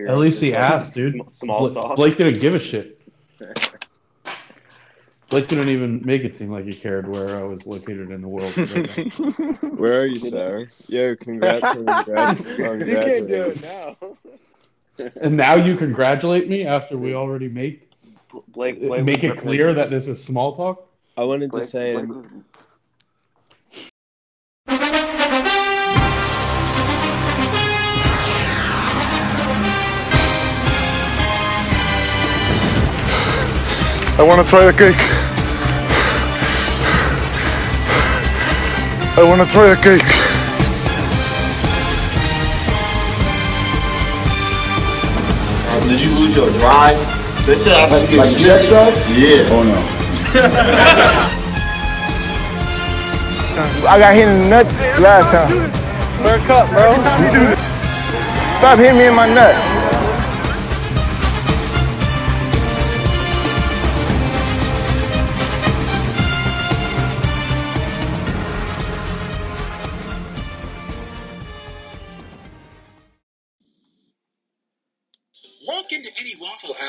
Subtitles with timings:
[0.00, 0.08] here.
[0.08, 1.30] At least he asked, dude.
[1.30, 1.96] Small Bla- talk.
[1.96, 3.00] Blake didn't give a shit.
[5.30, 8.26] Blake didn't even make it seem like he cared where I was located in the
[8.26, 8.56] world.
[8.56, 9.78] right.
[9.78, 10.68] Where are you, sir?
[10.88, 13.96] Yo, congrats on the You can't do it now.
[15.20, 17.88] and now you congratulate me after we already make
[18.48, 20.88] Blake, Blake make it clear that this is small talk.
[21.16, 22.24] I wanted to say, Blake
[34.20, 35.00] I want to try a cake.
[39.16, 40.04] I want to try a cake.
[45.72, 46.98] Um, did you lose your drive?
[47.46, 48.68] They said after you get Like sex snipped.
[48.68, 48.94] drive?
[49.16, 49.48] Yeah.
[49.54, 49.78] Oh no.
[53.88, 55.48] I got hit in the nuts last time.
[56.24, 56.92] Third cup, bro.
[58.58, 59.58] Stop hitting me in my nuts.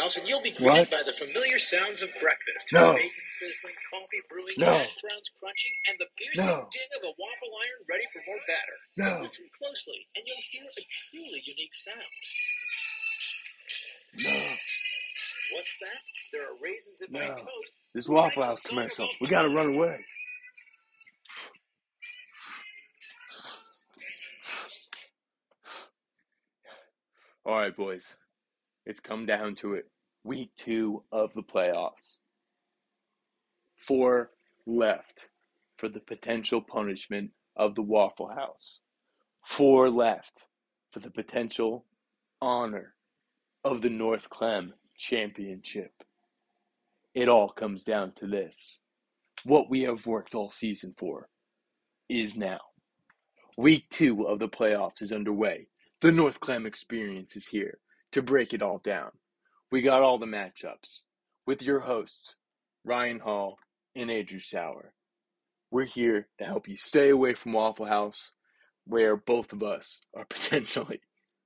[0.02, 2.74] House and you'll be greeted by the familiar sounds of breakfast.
[2.74, 2.90] No.
[2.90, 4.74] Bacon sizzling, coffee brewing, No.
[4.74, 6.66] hash browns crunching, and the piercing No.
[6.74, 8.78] ding of a waffle iron ready for more batter.
[8.98, 9.22] No.
[9.22, 12.02] Listen closely and you'll hear a truly unique sound.
[14.26, 14.34] No.
[15.54, 16.02] What's that?
[16.34, 17.36] There are raisins in my No.
[17.36, 17.72] toast.
[17.94, 19.10] This Waffle writes a House song commercial.
[19.22, 20.04] We gotta run away.
[27.46, 28.16] all right, boys,
[28.86, 29.91] it's come down to it.
[30.24, 32.18] Week two of the playoffs.
[33.76, 34.32] Four
[34.68, 35.30] left
[35.78, 38.82] for the potential punishment of the Waffle House.
[39.44, 40.44] Four left
[40.92, 41.86] for the potential
[42.40, 42.94] honor
[43.64, 46.04] of the North Clem Championship.
[47.16, 48.78] It all comes down to this.
[49.44, 51.30] What we have worked all season for
[52.08, 52.60] is now.
[53.58, 55.68] Week two of the playoffs is underway.
[56.02, 57.80] The North Clem experience is here
[58.12, 59.12] to break it all down.
[59.72, 61.00] We got all the matchups
[61.48, 62.36] with your hosts,
[62.84, 63.58] Ryan Hall
[63.96, 64.92] and Andrew Sauer.
[65.72, 68.34] We're here to help you stay away from Waffle House,
[68.86, 71.00] where both of us are potentially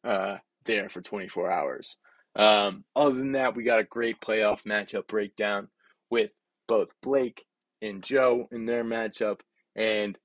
[0.04, 1.98] uh, there for 24 hours.
[2.36, 5.68] Um, other than that, we got a great playoff matchup breakdown
[6.10, 6.32] with
[6.68, 7.46] both Blake
[7.84, 9.42] and Joe in their matchup
[9.76, 10.18] and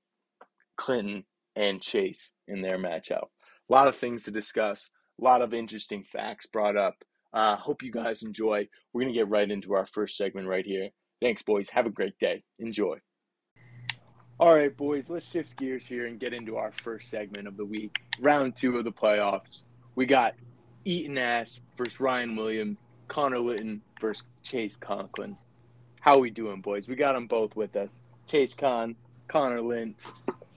[0.75, 1.23] Clinton
[1.55, 3.27] and Chase in their matchup.
[3.69, 4.89] A lot of things to discuss,
[5.19, 6.95] a lot of interesting facts brought up.
[7.33, 8.67] Uh, hope you guys enjoy.
[8.93, 10.89] We're going to get right into our first segment right here.
[11.21, 11.69] Thanks, boys.
[11.69, 12.43] Have a great day.
[12.59, 12.97] Enjoy.
[14.39, 17.65] All right, boys, let's shift gears here and get into our first segment of the
[17.65, 19.63] week, round two of the playoffs.
[19.93, 20.33] We got
[20.83, 25.37] Eaton Ass versus Ryan Williams, Connor Litton versus Chase Conklin.
[25.99, 26.87] How we doing, boys?
[26.87, 28.01] We got them both with us.
[28.25, 28.95] Chase Con,
[29.27, 30.11] Connor Lintz.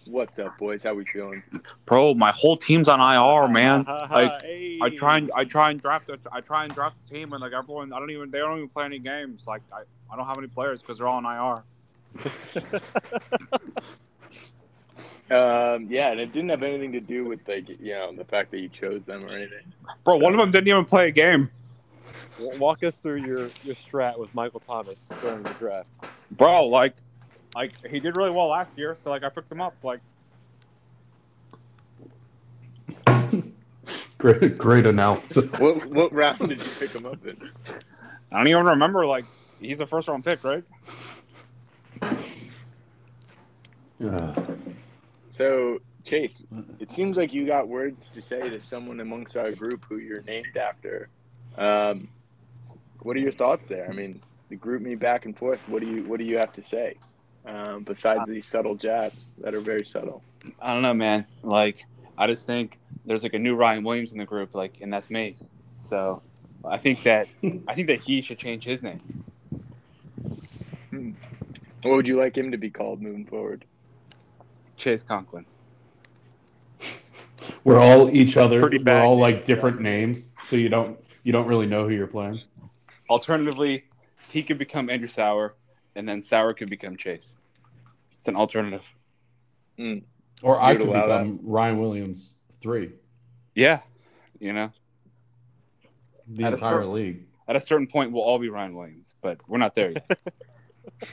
[0.06, 0.82] What's up, boys?
[0.82, 1.42] How we feeling?
[1.86, 3.84] Bro, my whole team's on IR, man.
[4.10, 4.78] Like Hey.
[4.82, 7.40] I try and I try and draft a, I try and draft the team and
[7.40, 9.46] like everyone I don't even they don't even play any games.
[9.46, 9.82] Like I,
[10.12, 11.62] I don't have any players because they're all on
[12.16, 12.80] IR.
[15.30, 18.50] Um, yeah, and it didn't have anything to do with like you know the fact
[18.50, 19.64] that you chose them or anything.
[20.04, 21.50] Bro, one of them didn't even play a game.
[22.38, 25.88] Walk us through your, your strat with Michael Thomas during the draft.
[26.32, 26.94] Bro, like
[27.54, 29.76] like he did really well last year, so like I picked him up.
[29.82, 30.00] Like
[34.18, 35.52] Great, great analysis.
[35.58, 37.36] What what round did you pick him up in?
[38.32, 39.06] I don't even remember.
[39.06, 39.26] Like
[39.60, 40.64] he's a first round pick, right?
[44.04, 44.34] Uh,
[45.28, 46.42] So Chase,
[46.78, 50.22] it seems like you got words to say to someone amongst our group who you're
[50.22, 51.08] named after.
[51.56, 52.08] Um,
[53.00, 53.88] what are your thoughts there?
[53.88, 55.60] I mean, the group me back and forth.
[55.66, 56.96] What do you what do you have to say?
[57.46, 60.22] Um, besides these subtle jabs that are very subtle.
[60.60, 61.26] I don't know, man.
[61.42, 61.84] Like
[62.16, 65.10] I just think there's like a new Ryan Williams in the group, like, and that's
[65.10, 65.36] me.
[65.76, 66.22] So
[66.64, 67.28] I think that
[67.68, 69.00] I think that he should change his name.
[71.82, 73.66] What would you like him to be called moving forward?
[74.76, 75.44] Chase Conklin.
[77.64, 78.60] we're all each other.
[78.60, 79.90] Pretty we're bad all name, like different yeah.
[79.90, 82.40] names, so you don't you don't really know who you're playing.
[83.10, 83.84] Alternatively,
[84.30, 85.54] he could become Andrew Sauer,
[85.96, 87.36] and then Sauer could become Chase.
[88.18, 88.84] It's an alternative.
[90.42, 91.22] Or I You'd could allow that?
[91.24, 92.92] become Ryan Williams three,
[93.54, 93.80] Yeah,
[94.40, 94.70] you know,
[96.26, 97.26] the At a entire fir- league.
[97.48, 100.18] at a certain point, we'll all be Ryan Williams, but we're not there yet.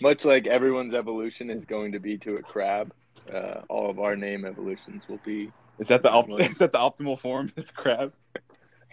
[0.00, 2.92] Much like everyone's evolution is going to be to a crab,
[3.32, 6.78] uh, all of our name evolutions will be Is that the opt- is that the
[6.78, 7.52] optimal form?
[7.56, 8.12] Is crab?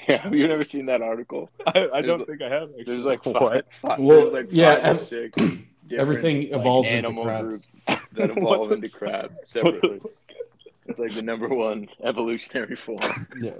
[0.07, 1.49] Yeah, have you never seen that article?
[1.65, 2.69] I, I don't There's- think I have.
[2.69, 2.83] Actually.
[2.85, 3.67] There's like five, What?
[3.81, 7.47] five Well, there's like yeah, five or six different, everything like, evolves into animal crabs.
[7.47, 7.73] groups
[8.13, 10.01] that evolve into crabs separately.
[10.85, 13.27] It's like the number one evolutionary form.
[13.41, 13.51] Yeah.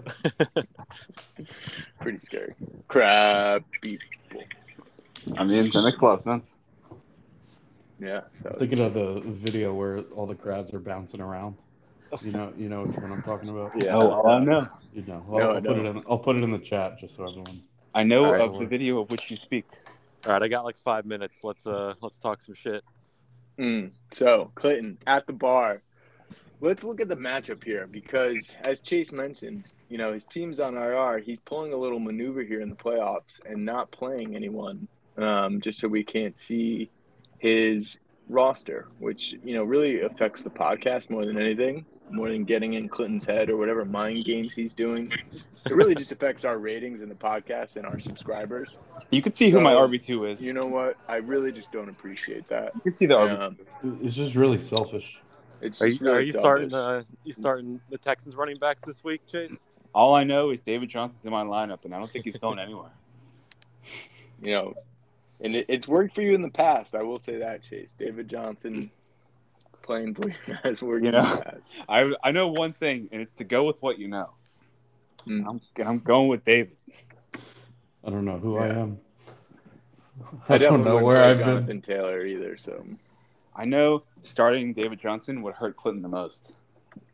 [1.99, 2.53] Pretty scary.
[2.87, 4.43] Crab people.
[5.37, 6.55] I mean, that makes a lot of sense.
[7.99, 8.21] Yeah.
[8.41, 11.55] So it's Thinking of the video where all the crabs are bouncing around.
[12.21, 13.71] You know, you know which one I'm talking about.
[13.81, 13.95] Yeah.
[13.95, 14.67] Oh, I know.
[14.93, 16.03] You know, I'll, I I'll put it in.
[16.09, 17.61] I'll put it in the chat just so everyone.
[17.93, 18.41] I know All right.
[18.41, 19.65] of the video of which you speak.
[20.25, 21.39] All right, I got like five minutes.
[21.43, 22.83] Let's uh let's talk some shit.
[23.59, 23.91] Mm.
[24.11, 25.81] So, Clinton at the bar.
[26.59, 30.75] Let's look at the matchup here because, as Chase mentioned, you know his team's on
[30.75, 31.19] IR.
[31.19, 34.87] He's pulling a little maneuver here in the playoffs and not playing anyone,
[35.17, 36.89] um, just so we can't see
[37.37, 42.73] his roster, which you know really affects the podcast more than anything, more than getting
[42.73, 45.11] in Clinton's head or whatever mind games he's doing.
[45.65, 48.77] It really just affects our ratings in the podcast and our subscribers.
[49.11, 50.41] You can see who my So, RB two is.
[50.41, 50.95] You know what?
[51.07, 52.71] I really just don't appreciate that.
[52.75, 53.39] You can see the RB.
[53.39, 53.57] Um,
[54.01, 55.17] It's just really selfish.
[55.61, 57.05] it's Are you, really are you starting selfish.
[57.05, 59.65] uh you starting the Texans running backs this week, Chase?
[59.93, 62.59] All I know is David Johnson's in my lineup, and I don't think he's going
[62.59, 62.91] anywhere.
[64.41, 64.73] you know,
[65.41, 66.95] and it, it's worked for you in the past.
[66.95, 67.93] I will say that, Chase.
[67.97, 68.89] David Johnson
[69.87, 71.23] playing for you has worked You know?
[71.23, 71.75] past.
[71.89, 74.29] I I know one thing, and it's to go with what you know.
[75.25, 75.45] Mm.
[75.47, 76.77] I'm I'm going with David.
[78.05, 78.99] I don't know who I am.
[80.47, 81.81] I I don't definitely know where I've Jonathan been.
[81.81, 82.57] Taylor either.
[82.57, 82.85] So
[83.55, 86.53] I know starting David Johnson would hurt Clinton the most,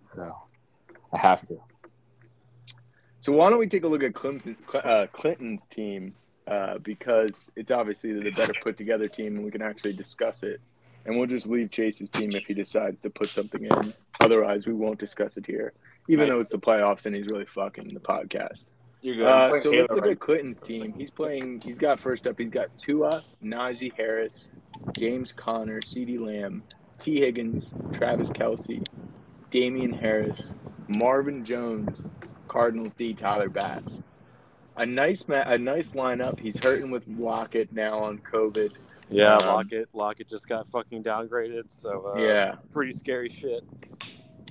[0.02, 0.36] so
[1.14, 1.62] I have to.
[3.20, 6.14] So why don't we take a look at Clinton, uh, Clinton's team
[6.46, 10.60] uh, because it's obviously the better put together team, and we can actually discuss it.
[11.06, 13.94] And we'll just leave Chase's team if he decides to put something in.
[14.22, 15.74] Otherwise, we won't discuss it here,
[16.08, 16.30] even Right.
[16.36, 18.66] though it's the playoffs and he's really fucking the podcast.
[19.02, 19.26] You're good.
[19.26, 20.94] Uh, so let's look at Clinton's team.
[20.98, 21.60] He's playing.
[21.60, 22.40] He's got first up.
[22.40, 24.50] He's got Tua, Najee Harris,
[24.98, 26.64] James Conner, CeeDee Lamb,
[27.00, 28.86] Tee Higgins, Travis Kelce,
[29.50, 30.56] Damien Harris,
[30.88, 32.08] Marvin Jones,
[32.48, 33.14] Cardinals D.
[33.14, 34.02] Tyler Bass.
[34.76, 36.40] A nice ma- a nice lineup.
[36.40, 38.72] He's hurting with Lockett now on COVID.
[39.10, 39.90] Yeah, Um, Lockett.
[39.94, 41.66] Lockett just got fucking downgraded.
[41.70, 43.64] So uh, Yeah, pretty scary shit.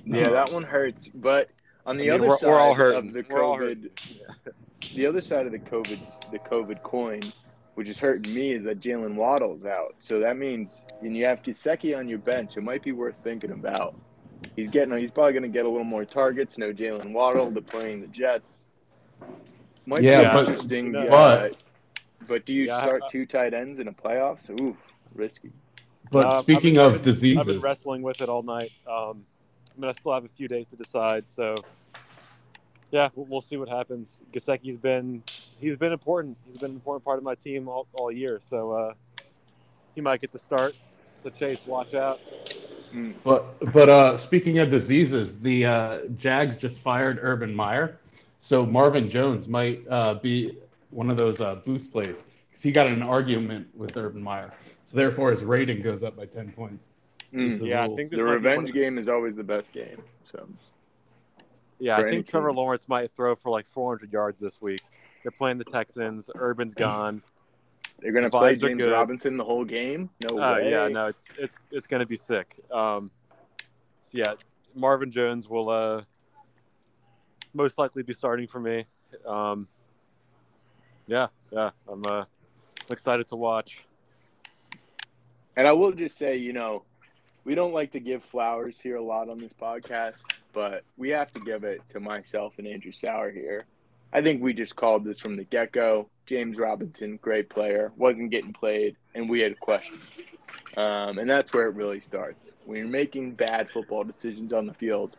[0.05, 1.09] yeah, that one hurts.
[1.13, 1.49] But
[1.85, 3.89] on the I mean, other we're- side we're all of the COVID,
[4.95, 7.19] the other side of the COVID, the COVID coin,
[7.75, 9.95] which is hurting me, is that Jaylen Waddle's out.
[9.99, 12.55] So that means, and you have Gesicki on your bench.
[12.55, 13.95] It might be worth thinking about.
[14.55, 16.57] He's getting, he's probably going to get a little more targets.
[16.57, 17.49] No Jaylen Waddle.
[17.51, 18.65] They're playing the Jets.
[19.85, 20.91] Might Yeah, be but- interesting.
[20.91, 21.49] but- uh,
[22.27, 24.49] but do you Yeah, start I- two tight ends in the playoffs?
[24.59, 24.77] Ooh,
[25.13, 25.51] risky.
[26.11, 28.71] But I've speaking been- of I've been- I've diseases, been wrestling with it all night.
[28.87, 29.25] Um,
[29.75, 31.25] I mean, I still have a few days to decide.
[31.29, 31.55] So,
[32.91, 34.21] yeah, we'll, we'll see what happens.
[34.31, 35.23] Gesicki's been
[35.59, 36.37] he's been important.
[36.47, 38.39] He's been an important part of my team all, all year.
[38.47, 38.93] So uh,
[39.95, 40.75] he might get the start.
[41.23, 42.19] So Chase, watch out.
[42.93, 43.13] Mm.
[43.23, 47.97] but but uh, speaking of diseases, the uh, Jags just fired Urban Meyer,
[48.43, 50.57] so Marvin Jones might uh, be
[50.89, 54.51] one of those uh, boost plays because he got in an argument with Urban Meyer,
[54.85, 56.89] so therefore his rating goes up by ten points.
[57.33, 57.49] Mm.
[57.49, 59.71] This is Yeah, I think The might be one revenge game is always the best
[59.71, 60.03] game.
[60.25, 60.45] So
[61.79, 62.57] Yeah, for I any think Trevor team.
[62.57, 64.81] Lawrence might throw for like 400 yards this week.
[65.23, 66.29] They're playing the Texans.
[66.35, 67.23] Urban's gone.
[68.01, 68.91] they're going to The play James good.
[68.91, 70.09] Robinson the whole game.
[70.19, 70.69] No Oh way.
[70.69, 72.59] yeah, no, it's it's it's gonna be sick.
[72.69, 73.09] Um,
[74.01, 74.33] so yeah,
[74.75, 76.01] Marvin Jones will uh
[77.53, 78.85] most likely be starting for me.
[79.25, 79.67] Um,
[81.07, 82.25] yeah, yeah, I'm uh
[82.89, 83.85] excited to watch.
[85.55, 86.83] And I will just say, you know,
[87.45, 91.31] we don't like to give flowers here a lot on this podcast, but we have
[91.33, 93.65] to give it to myself and Andrew Sauer here.
[94.13, 96.09] I think we just called this from the get go.
[96.25, 100.01] James Robinson, great player, wasn't getting played, and we had questions.
[100.77, 102.51] Um, and that's where it really starts.
[102.65, 105.17] When you're making bad football decisions on the field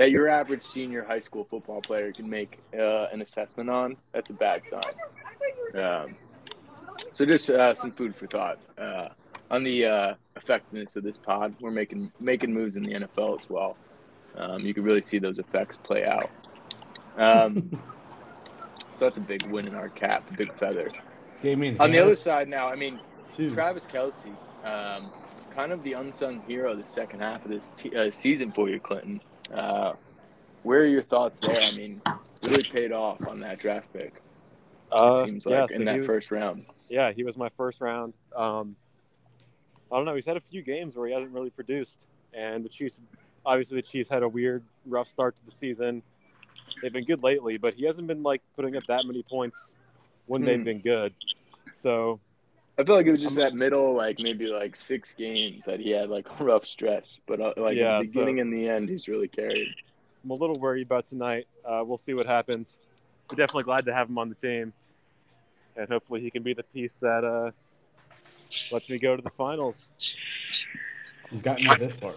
[0.00, 4.30] that your average senior high school football player can make uh, an assessment on, that's
[4.30, 4.82] a bad sign.
[5.74, 6.16] Um,
[7.12, 8.58] so just uh, some food for thought.
[8.78, 9.10] Uh,
[9.50, 11.54] on the uh, effectiveness of this pod.
[11.60, 13.76] We're making making moves in the NFL as well.
[14.36, 16.30] Um, you can really see those effects play out.
[17.18, 17.68] Um,
[18.94, 20.90] so that's a big win in our cap, a big feather.
[21.78, 23.00] On the other side now, I mean,
[23.36, 23.50] too.
[23.50, 24.28] Travis Kelce,
[24.64, 25.10] um,
[25.54, 28.80] kind of the unsung hero the second half of this t- uh, season for you,
[28.80, 29.20] Clinton.
[29.52, 29.94] Uh,
[30.62, 31.60] where are your thoughts there?
[31.62, 32.00] I mean,
[32.42, 34.22] really paid off on that draft pick.
[34.92, 36.66] Uh, It seems yeah, like so in that was- first round.
[36.88, 38.14] Yeah, he was my first round.
[38.34, 38.74] Um,
[39.92, 40.14] I don't know.
[40.16, 41.98] He's had a few games where he hasn't really produced,
[42.32, 43.00] and the Chiefs
[43.46, 46.02] obviously the Chiefs had a weird, rough start to the season.
[46.82, 49.72] They've been good lately, but he hasn't been like putting up that many points
[50.26, 50.64] when they've Hmm.
[50.64, 51.14] been good.
[51.74, 52.20] So
[52.80, 55.90] I feel like it was just that middle, like maybe like six games that he
[55.90, 58.68] had like a rough stretch, but uh, like Yeah, in the beginning so- and the
[58.68, 59.68] end, he's really carried.
[60.24, 61.46] I'm a little worried about tonight.
[61.64, 62.72] Uh, we'll see what happens.
[63.30, 64.72] We're definitely glad to have him on the team,
[65.76, 67.50] and hopefully he can be the piece that uh,
[68.72, 69.76] lets me go to the finals.
[71.30, 72.14] He's gotten me this far.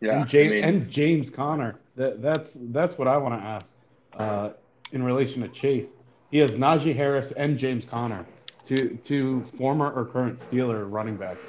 [0.00, 1.76] Yeah, and, James, I mean, and James Conner.
[1.96, 3.74] That, that's that's what I want to ask.
[4.14, 4.50] Uh,
[4.92, 5.98] in relation to Chase,
[6.30, 8.26] he has Najee Harris and James Conner,
[8.64, 11.46] two two former or current Steeler running backs,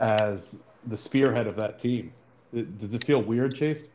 [0.00, 2.12] as the spearhead of that team.
[2.52, 3.88] Does it feel weird, Chase?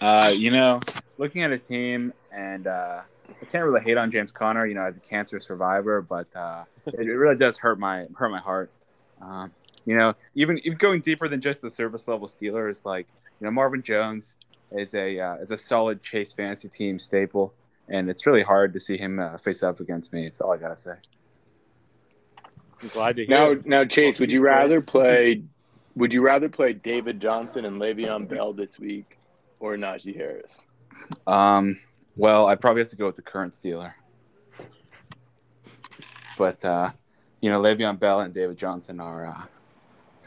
[0.00, 0.80] Uh, you know,
[1.18, 4.84] looking at his team, and uh, I can't really hate on James Conner, you know,
[4.84, 8.70] as a cancer survivor, but uh, it, it really does hurt my hurt my heart.
[9.20, 9.50] Um,
[9.84, 13.06] you know, even even going deeper than just the service level Steelers, like
[13.40, 14.36] you know, Marvin Jones
[14.72, 17.52] is a uh, is a solid Chase fantasy team staple,
[17.88, 20.24] and it's really hard to see him uh, face up against me.
[20.24, 20.94] That's all I gotta say.
[22.82, 23.36] I'm glad to hear.
[23.36, 23.66] now, it.
[23.66, 25.42] now, Chase, would you rather play?
[25.94, 29.18] Would you rather play David Johnson and Le'Veon Bell this week,
[29.60, 30.52] or Najee Harris?
[31.26, 31.78] Um,
[32.16, 33.94] well, I'd probably have to go with the current Steeler.
[36.36, 36.90] But, uh,
[37.40, 39.42] you know, Le'Veon Bell and David Johnson are uh,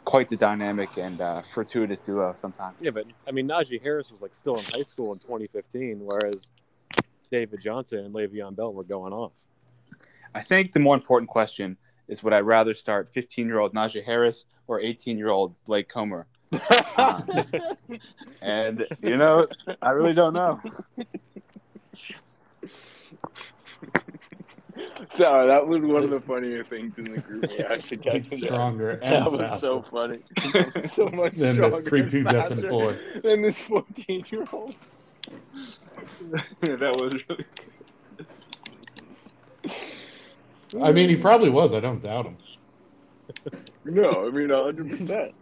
[0.05, 2.83] quite the dynamic and uh, fortuitous duo sometimes.
[2.83, 6.49] Yeah, but I mean, Najee Harris was like still in high school in 2015, whereas
[7.31, 9.33] David Johnson and Le'Veon Bell were going off.
[10.33, 14.03] I think the more important question is would I rather start 15 year old Najee
[14.03, 16.27] Harris or 18 year old Blake Comer?
[16.97, 17.21] Uh,
[18.41, 19.47] and, you know,
[19.81, 20.59] I really don't know.
[25.11, 27.45] Sorry, that was one of the funnier things in the group.
[27.57, 28.45] Yeah, I should get It's to that.
[28.45, 30.19] stronger and That was so funny.
[30.89, 32.97] So much than stronger this and prepubescent boy.
[33.23, 34.75] than this fourteen-year-old.
[36.61, 37.45] that was really
[40.81, 41.73] I mean, he probably was.
[41.73, 42.37] I don't doubt him.
[43.85, 45.33] No, I mean hundred percent.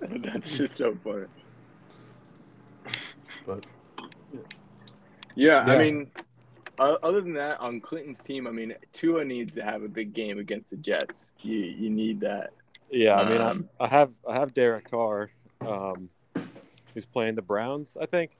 [0.22, 1.24] That's just so funny.
[3.46, 3.66] But
[5.34, 6.10] Yeah, I mean,
[6.78, 10.12] uh, other than that, on Clinton's team, I mean, Tua needs to have a big
[10.12, 11.32] game against the Jets.
[11.40, 12.50] You you need that.
[12.90, 15.30] Yeah, I mean, Um, I, I have I have Derek Carr,
[15.62, 16.08] um,
[16.94, 18.36] who's playing the Browns, I think.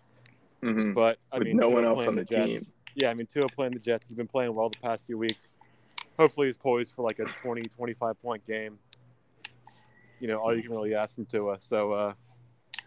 [0.66, 0.94] Mhm.
[0.94, 2.46] But I With mean, no one else on the Jets.
[2.64, 2.72] team.
[2.94, 4.08] Yeah, I mean, Tua playing the Jets.
[4.08, 5.46] He's been playing well the past few weeks.
[6.18, 8.78] Hopefully, he's poised for like a 20, 25 point game.
[10.18, 11.58] You know, all you can really ask from Tua.
[11.60, 12.14] So, uh,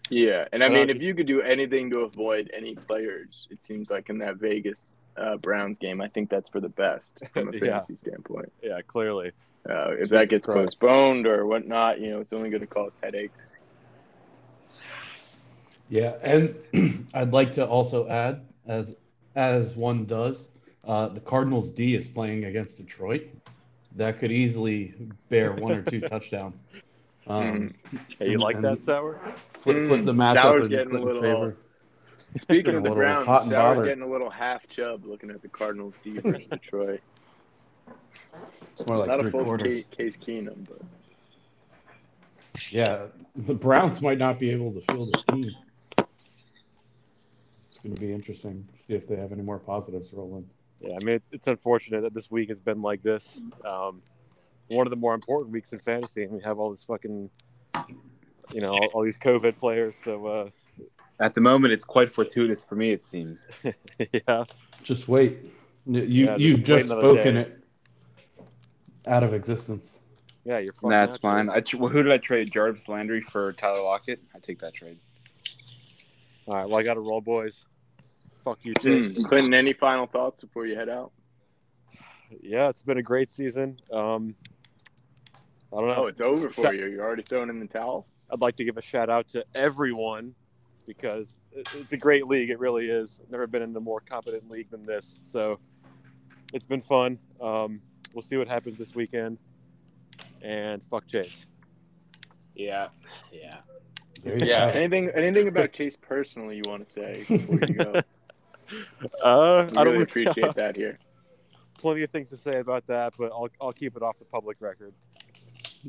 [0.10, 3.62] Yeah, and I uh, mean, if you could do anything to avoid any players, it
[3.64, 7.50] seems like in that Vegas uh, Browns game, I think that's for the best from
[7.50, 7.60] a Yeah.
[7.82, 8.52] fantasy standpoint.
[8.64, 9.32] yeah, clearly.
[9.70, 10.80] Uh, if Jesus that gets Christ.
[10.80, 13.40] postponed or whatnot, you know, it's only going to cause headaches.
[15.90, 18.96] Yeah, and I'd like to also add, as
[19.36, 20.50] as one does,
[20.86, 23.24] uh, the Cardinals D is playing against Detroit.
[23.96, 24.94] That could easily
[25.30, 26.58] bear one or two touchdowns.
[27.28, 27.74] Um,
[28.20, 29.20] Hey, you like and that, Sauer?
[29.62, 31.58] Flip, flip the matchup Sauer's in getting a little- favor.
[32.38, 33.86] Speaking of the little Browns, hot and bothered.
[33.86, 37.02] getting a little half chub looking at the Cardinals D versus Detroit.
[38.78, 39.86] It's more like Not three a full quarters.
[39.86, 40.80] case, case Keenum, but
[42.70, 43.06] Yeah,
[43.36, 45.44] the Browns might not be able to field a team.
[47.80, 50.46] It's going to be interesting to see if they have any more positives rolling.
[50.82, 53.40] Yeah, I mean, it- it's unfortunate that this week has been like this.
[53.64, 54.02] Um,
[54.68, 57.30] one of the more important weeks in fantasy, and we have all this fucking,
[58.52, 59.96] you know, all, all these COVID players.
[60.04, 60.50] So, uh,
[61.22, 63.48] At the moment, it's quite fortuitous for me, it seems.
[64.28, 64.44] yeah,
[64.84, 65.38] Just wait.
[65.86, 67.42] You Yeah, you've just just spoken day.
[67.44, 67.64] it
[69.08, 70.00] out of existence.
[70.44, 70.90] yeah, you're fucking.
[70.90, 71.50] That's absolutely- fine.
[71.58, 72.52] I, tr- well, who did I trade?
[72.52, 74.22] Jarvis Landry for Tyler Lockett?
[74.36, 75.00] I take that trade.
[76.46, 77.54] All right, well, I got to roll, boys.
[78.44, 78.74] Fuck you.
[78.82, 79.24] Chase.
[79.26, 81.12] Clinton, any final thoughts before you head out?
[82.42, 83.80] Yeah, it's been a great season.
[83.92, 84.36] Um,
[85.74, 85.96] I don't know.
[86.04, 86.88] Oh, it's over for Shut- you.
[86.88, 88.08] You're already throwing in the towel.
[88.32, 90.36] I'd like to give a shout out to everyone
[90.86, 92.50] because it's a great league.
[92.50, 93.20] It really is.
[93.30, 95.20] Never been in a more competent league than this.
[95.24, 95.60] So
[96.54, 97.18] it's been fun.
[97.42, 97.82] Um,
[98.14, 99.38] we'll see what happens this weekend.
[100.42, 101.46] And fuck Chase.
[102.56, 102.90] Yeah.
[103.32, 103.58] Yeah.
[104.24, 104.72] Yeah.
[104.74, 108.02] Anything anything about Chase personally you want to say before you go?
[109.22, 111.00] Uh, We I don't really appreciate that here.
[111.80, 114.58] plenty of things to say about that, but I'll I'll keep it off the public
[114.60, 114.94] record.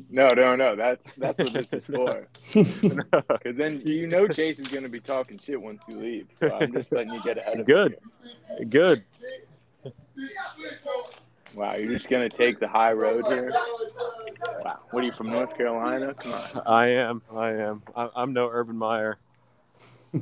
[0.09, 0.75] No, no, no.
[0.75, 2.27] That's that's what this is for.
[2.53, 6.27] Because then you know Chase is going to be talking shit once you leave.
[6.39, 7.97] So I'm just letting you get ahead of Good.
[8.59, 8.69] it.
[8.69, 9.03] Good.
[11.53, 13.51] Wow, you're just going to take the high road here.
[14.63, 14.79] Wow.
[14.91, 16.13] What are you from North Carolina?
[16.13, 16.61] Come on.
[16.65, 17.21] I am.
[17.35, 17.83] I am.
[17.93, 19.17] I, I'm no Urban Meyer.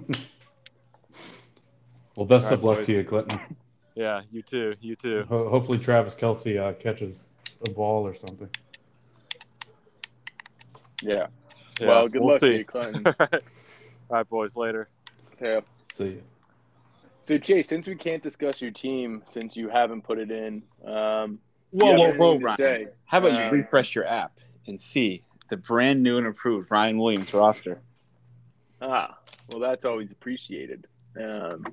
[2.19, 2.85] Well, best All of right, luck boys.
[2.87, 3.39] to you, Clinton.
[3.95, 4.75] Yeah, you too.
[4.79, 5.25] You too.
[5.27, 7.27] Ho- hopefully, Travis Kelce uh, catches
[7.67, 8.47] a ball or something.
[11.01, 11.27] Yeah.
[11.81, 13.03] Yeah, well, good we'll luck to you, Clinton.
[13.19, 13.27] All
[14.09, 14.55] right, boys.
[14.55, 14.87] Later.
[15.37, 16.23] So, See you.
[17.23, 21.39] so, Jay, since we can't discuss your team since you haven't put it in, um,
[21.71, 22.57] Whoa, whoa, whoa, Ryan.
[22.57, 22.85] say?
[23.05, 26.99] How about Uh, you refresh your app and see the brand new and improved Ryan
[26.99, 27.81] Williams roster?
[28.81, 29.17] Ah,
[29.49, 30.87] well, that's always appreciated.
[31.21, 31.65] Um,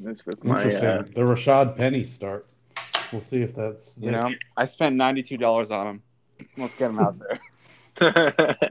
[0.00, 0.62] that's with my.
[0.62, 0.88] Interesting.
[0.88, 2.46] Uh, the Rashad Penny start.
[3.12, 6.02] We'll see if that's You know, I spent ninety two dollars on him.
[6.56, 7.38] Let's get him out there.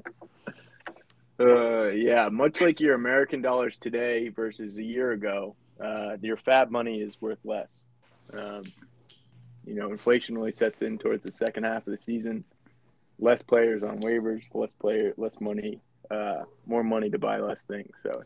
[1.39, 6.71] uh, yeah, much like your American dollars today versus a year ago, uh, your FAAB
[6.71, 7.83] money is worth less.
[8.33, 8.63] Um,
[9.65, 12.43] you know, inflation really sets in towards the second half of the season.
[13.19, 17.91] Less players on waivers, less player, less money, uh, more money to buy less things.
[18.01, 18.23] So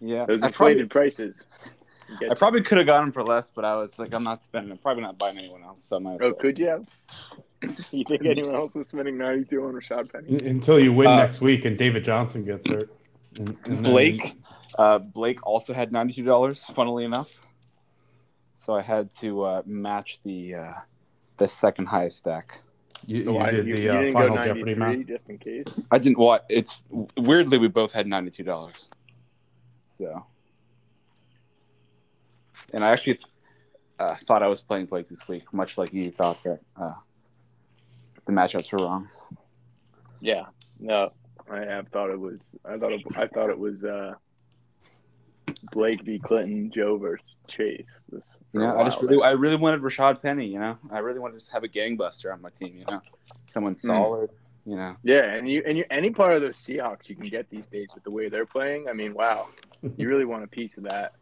[0.00, 1.44] Yeah, those inflated probably, prices.
[2.20, 4.44] Get I probably could have got him for less, but I was like, I'm not
[4.44, 4.72] spending.
[4.72, 5.82] I'm probably not buying anyone else.
[5.84, 6.34] So I might Oh, well.
[6.34, 6.86] could you have?
[7.90, 10.38] You think anyone else was spending 92 on Rashad Penny?
[10.40, 12.90] Un- until you win Uh, next week and David Johnson gets hurt.
[13.36, 14.34] And- and then- Blake,
[14.78, 16.64] uh, Blake also had ninety two dollars.
[16.74, 17.46] Funnily enough,
[18.54, 20.72] so I had to uh, match the uh,
[21.38, 22.60] the second highest stack.
[23.06, 25.06] you, So you why- did you, the you uh, didn't go final Jeopardy 93 amount.
[25.08, 25.80] just in case?
[25.90, 26.18] I didn't.
[26.18, 26.44] What?
[26.48, 26.82] It's
[27.16, 28.90] weirdly we both had ninety two dollars.
[29.86, 30.24] So,
[32.72, 33.18] and I actually
[33.98, 36.94] uh, thought I was playing Blake this week, much like you thought that uh,
[38.26, 39.08] the matchups were wrong.
[40.20, 40.46] Yeah.
[40.78, 41.12] No,
[41.50, 42.54] I have thought it was.
[42.64, 44.14] I thought it, I thought it was uh,
[45.72, 46.18] Blake v.
[46.18, 47.84] Clinton, Joe versus Chase.
[48.10, 49.22] This, You know, I just really.
[49.22, 50.46] I really wanted Rashad Penny.
[50.46, 52.76] You know, I really wanted to just have a gangbuster on my team.
[52.76, 53.00] You know,
[53.50, 54.30] someone solid.
[54.66, 57.48] You know, Yeah, and you and you any part of those Seahawks you can get
[57.48, 58.88] these days with the way they're playing.
[58.88, 59.48] I mean, wow,
[59.96, 61.12] you really want a piece of that.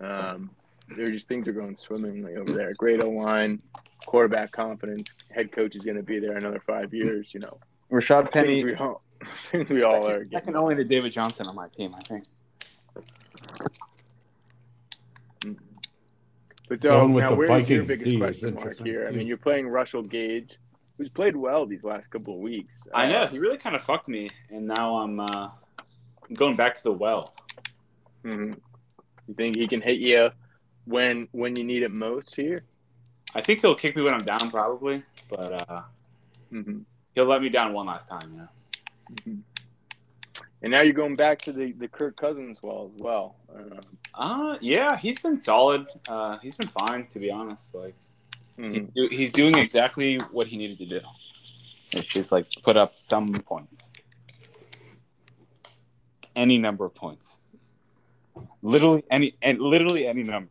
[0.00, 0.50] Um,
[0.88, 2.72] they're just things are going swimmingly over there.
[2.74, 3.60] Great O line,
[4.06, 5.10] quarterback confidence.
[5.30, 7.32] Head coach is going to be there another five years.
[7.34, 7.58] You know,
[7.90, 8.62] Rashad Penny.
[8.62, 9.02] things we all,
[9.50, 10.56] things we all are Second getting.
[10.56, 12.24] only to David Johnson on my team, I think.
[16.68, 19.06] But so Going with now, the where's your biggest D question mark interesting, here?
[19.06, 20.58] I mean, you're playing Russell Gage,
[20.98, 22.88] who's played well these last couple of weeks.
[22.92, 25.50] I know Uh, he really kind of fucked me, and now I'm uh,
[26.34, 27.34] going back to the well.
[28.24, 28.58] mhm.
[29.28, 30.30] You think he can hit you
[30.86, 32.62] when when you need it most here?
[33.34, 35.82] I think he'll kick me when I'm down, probably, but uh,
[36.50, 36.78] hmm
[37.14, 38.30] he'll let me down one last time.
[38.32, 38.48] You know.
[39.14, 39.40] Mhm.
[40.62, 43.36] And now you're going back to the, the Kirk Cousins well as well.
[43.54, 43.80] Um,
[44.14, 45.86] Uh, yeah, he's been solid.
[46.08, 47.74] Uh, he's been fine, to be honest.
[47.74, 47.94] Like
[48.58, 48.90] mhm.
[48.94, 51.00] he- he's doing exactly what he needed to do,
[51.94, 53.90] which is like put up some points,
[56.34, 57.40] any number of points,
[58.62, 60.50] literally any and literally any number.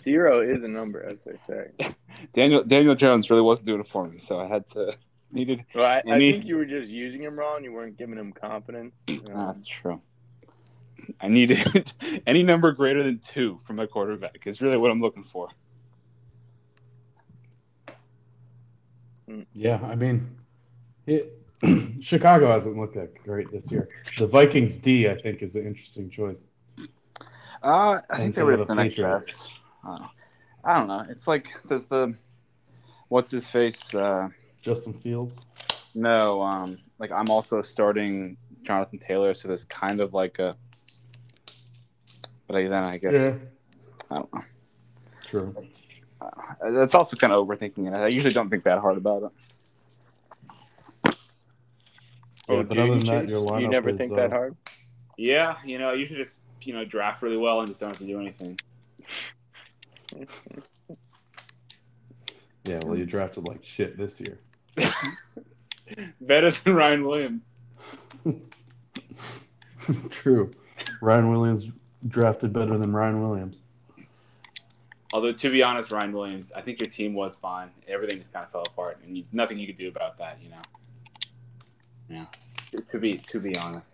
[0.00, 1.70] Zero is a number, as they say.
[2.32, 4.96] Daniel Daniel Jones really wasn't doing it for me, so I had to
[5.32, 5.64] needed.
[5.74, 7.64] Well, I, I Any- think you were just using him wrong.
[7.64, 9.00] You weren't giving him confidence.
[9.08, 10.00] Um, That's true.
[11.20, 11.92] I needed
[12.26, 15.48] any number greater than two from my quarterback is really what I'm looking for.
[19.54, 20.28] Yeah, I mean,
[21.06, 21.32] it,
[22.00, 23.88] Chicago hasn't looked that great this year.
[24.18, 26.48] The Vikings D, I think, is an interesting choice.
[27.62, 29.26] Uh, I think some they were of just the the next Patriots.
[29.30, 29.52] best.
[29.84, 30.10] I don't, know.
[30.64, 31.06] I don't know.
[31.08, 32.14] It's like there's the
[33.08, 33.94] what's his face.
[33.94, 34.28] Uh,
[34.62, 35.38] Justin Fields.
[35.94, 40.56] no, um, like I'm also starting Jonathan Taylor, so there's kind of like a.
[42.46, 43.40] But I, then I guess
[44.10, 44.42] I don't know.
[45.24, 45.54] True.
[46.20, 47.94] Uh, That's also kind of overthinking it.
[47.94, 49.30] I usually don't think that hard about it.
[52.48, 53.30] Oh, Yeah, do but you, other than that, Chase?
[53.30, 54.56] your lineup you never is, think uh, that hard?
[55.16, 57.98] Yeah, you know, I usually just you know draft really well and just don't have
[57.98, 58.58] to do anything.
[62.64, 64.38] Yeah, well, you drafted like shit this year.
[66.20, 67.52] Better than Ryan Williams.
[70.10, 70.50] True.
[71.00, 71.68] Ryan Williams
[72.06, 73.56] drafted better than Ryan Williams.
[75.12, 77.70] Although to be honest, Ryan Williams, I think your team was fine.
[77.88, 80.38] Everything just kind of fell apart, and you, nothing you could do about that.
[80.40, 80.62] You know.
[82.08, 82.26] Yeah.
[82.90, 83.89] To be to be honest.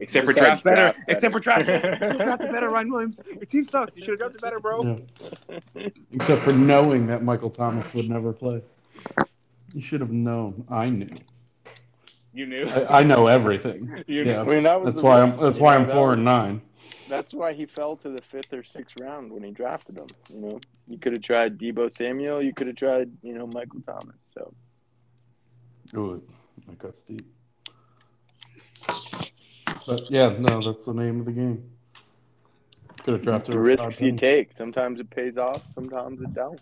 [0.00, 0.76] Except for Besides draft better.
[0.92, 1.04] better.
[1.08, 1.66] Except for draft.
[1.68, 3.20] you should drafted better, Ryan Williams.
[3.28, 3.96] Your team sucks.
[3.96, 4.98] You should have drafted better, bro.
[5.76, 5.88] Yeah.
[6.12, 8.62] Except for knowing that Michael Thomas would never play.
[9.74, 10.64] You should have known.
[10.70, 11.10] I knew.
[12.32, 12.64] You knew.
[12.66, 14.02] I, I know everything.
[14.06, 14.40] You Yeah.
[14.40, 15.36] I mean, that was That's the why I'm.
[15.36, 16.62] That's you why I'm that four was- and nine.
[17.08, 20.06] that's why he fell to the fifth or sixth round when he drafted him.
[20.32, 22.40] You know, you could have tried Deebo Samuel.
[22.42, 24.16] You could have tried, you know, Michael Thomas.
[24.34, 24.52] So
[25.96, 26.22] Ooh,
[26.66, 27.26] that got steep.
[29.86, 31.70] But yeah, no, that's the name of the game.
[33.04, 34.52] Could have drafted the risks you take.
[34.52, 35.64] Sometimes it pays off.
[35.74, 36.60] Sometimes it don't.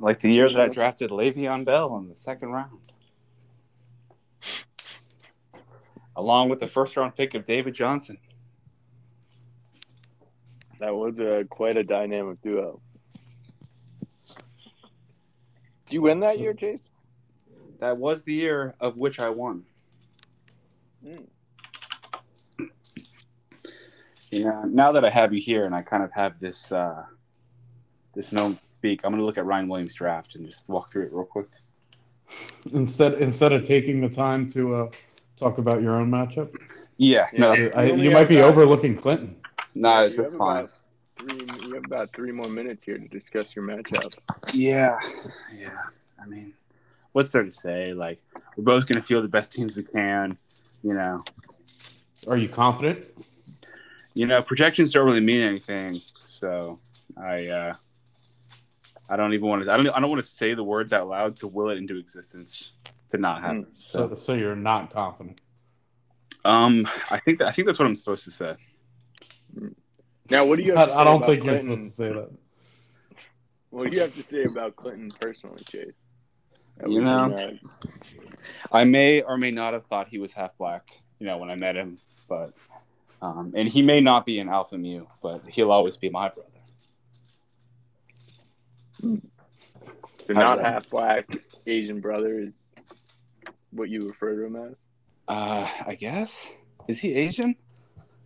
[0.00, 2.80] Like the year that I drafted Le'Veon Bell in the second round,
[6.16, 8.18] along with the first round pick of David Johnson.
[10.80, 12.80] That was a quite a dynamic duo.
[15.86, 16.80] Did you win that year, Chase?
[17.80, 19.64] That was the year of which I won.
[21.04, 21.26] Mm.
[24.30, 27.04] You know, now that I have you here and I kind of have this uh,
[28.14, 30.90] this moment to speak, I'm going to look at Ryan Williams' draft and just walk
[30.90, 31.48] through it real quick.
[32.72, 34.90] Instead, instead of taking the time to uh,
[35.36, 36.54] talk about your own matchup,
[36.96, 37.70] Yeah, no, Yeah.
[37.74, 38.44] I, You only you might be that.
[38.44, 39.34] overlooking Clinton.
[39.74, 40.56] no, You that's have fine.
[40.58, 40.70] about
[41.18, 44.14] Three, you have about three more minutes here to discuss your matchup.
[44.54, 44.96] Yeah,
[45.54, 45.70] yeah.
[46.22, 46.54] I mean,
[47.12, 47.92] what's there to say?
[47.92, 48.22] Like,
[48.56, 50.38] we're both going to field the best teams we can.
[50.82, 51.24] You know,
[52.28, 53.08] Are you confident?
[54.14, 56.00] You know, projections don't really mean anything.
[56.18, 56.78] So
[57.16, 57.72] I, uh,
[59.08, 59.72] I don't even want to.
[59.72, 59.88] I don't.
[59.88, 62.72] I don't want to say the words out loud to will it into existence
[63.10, 63.66] to not happen.
[63.78, 65.40] So, So, so you're not confident.
[66.44, 68.54] um, I think that, I think that's what I'm supposed to say.
[70.30, 71.68] Now, what do you I, to say I don't think Clinton?
[71.68, 72.30] you're supposed to say that.
[73.70, 75.92] What do you have to say about Clinton personally, Chase?
[76.78, 77.60] That You know, can,
[78.72, 80.88] I may or may not have thought he was half black.
[81.18, 82.54] You know, when I met him, but
[83.22, 86.48] um, and he may not be an alpha mu, but he'll always be my brother.
[90.26, 91.26] so not half black,
[91.66, 92.68] Asian brother is
[93.70, 94.74] what you refer to him as.
[95.28, 96.52] Uh, I guess
[96.88, 97.54] is he Asian?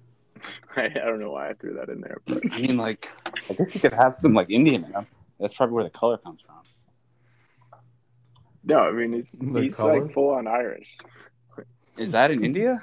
[0.77, 3.11] I, I don't know why I threw that in there, but I mean, like,
[3.51, 5.07] I guess he could have some like Indian in him.
[5.41, 6.55] That's probably where the color comes from.
[8.65, 10.03] no, I mean it's The he's color?
[10.03, 10.97] like full on Irish.
[11.97, 12.83] Is that in India?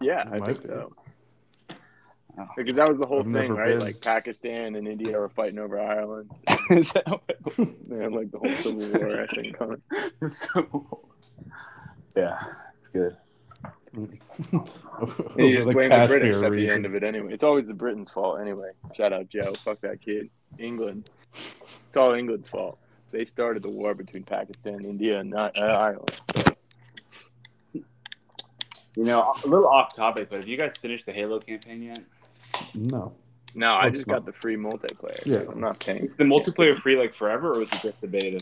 [0.00, 0.68] Yeah, It I think be.
[0.68, 0.92] so.
[2.38, 2.46] Oh.
[2.56, 3.70] Because that was the whole I've thing, right?
[3.70, 3.80] been.
[3.80, 6.30] Like Pakistan and India were fighting over Ireland.
[6.70, 7.22] Is that what-
[7.88, 9.58] They had like the whole civil war, I think.
[9.58, 9.82] going.
[10.30, 11.08] so,
[12.16, 12.38] yeah,
[12.78, 13.16] it's good.
[13.92, 14.20] And
[15.02, 16.70] Over you just the blame the Kashmir British at the region.
[16.70, 17.32] end of it anyway.
[17.32, 18.70] It's always the Britain's fault anyway.
[18.94, 19.52] Shout out Joe.
[19.58, 20.30] Fuck that kid.
[20.58, 21.10] England.
[21.88, 22.78] It's all England's fault.
[23.10, 26.16] They started the war between Pakistan, India, and not uh, Ireland.
[28.94, 31.82] So, You know, a little off topic, but have you guys finished the Halo campaign
[31.82, 32.00] yet?
[32.74, 33.12] No.
[33.54, 35.24] no, I just got the free multiplayer.
[35.24, 35.44] Yeah.
[35.50, 36.02] I'm not paying.
[36.02, 38.40] Is the multiplayer free like forever, or is it just the beta?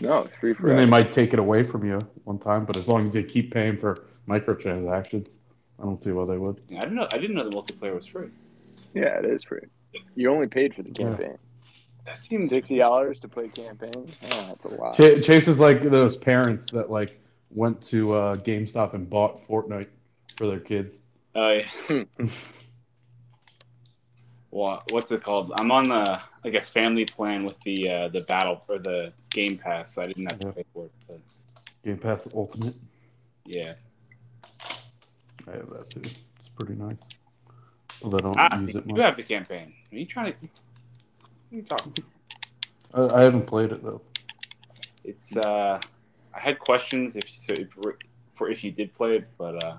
[0.00, 0.70] No, it's free forever.
[0.72, 3.22] And they might take it away from you one time, but as long as you
[3.22, 5.36] keep paying for microtransactions,
[5.80, 6.60] I don't see why they would.
[6.70, 7.08] I didn't know.
[7.12, 8.28] I didn't know the multiplayer was free.
[8.94, 9.60] Yeah, it is free.
[10.14, 11.08] You only paid for the Yeah.
[11.08, 11.38] campaign.
[12.04, 12.48] That seems.
[12.50, 13.92] Sixty dollars to play campaign.
[14.22, 14.94] Yeah, that's a lot.
[14.94, 17.18] Ch- Chase is like those parents that like
[17.54, 19.88] went to uh, GameStop and bought Fortnite
[20.36, 21.00] for their kids.
[21.34, 21.50] Oh
[21.88, 22.04] yeah.
[24.52, 25.50] What what's it called?
[25.58, 29.56] I'm on the like a family plan with the uh, the battle or the Game
[29.56, 30.92] Pass, so I didn't have to pay for it.
[31.08, 31.20] But
[31.82, 32.74] Game Pass Ultimate.
[33.46, 33.72] yeah,
[35.48, 36.00] I have that too.
[36.00, 36.20] It's
[36.54, 36.98] pretty nice.
[38.02, 39.72] Although I don't ah, use see, it you have the campaign.
[39.90, 40.38] Are you trying to?
[40.38, 40.60] What
[41.50, 41.94] are you talking?
[42.92, 44.02] I, I haven't played it though.
[45.02, 45.80] It's uh,
[46.34, 47.68] I had questions if so if,
[48.32, 49.76] for if you did play it, but uh,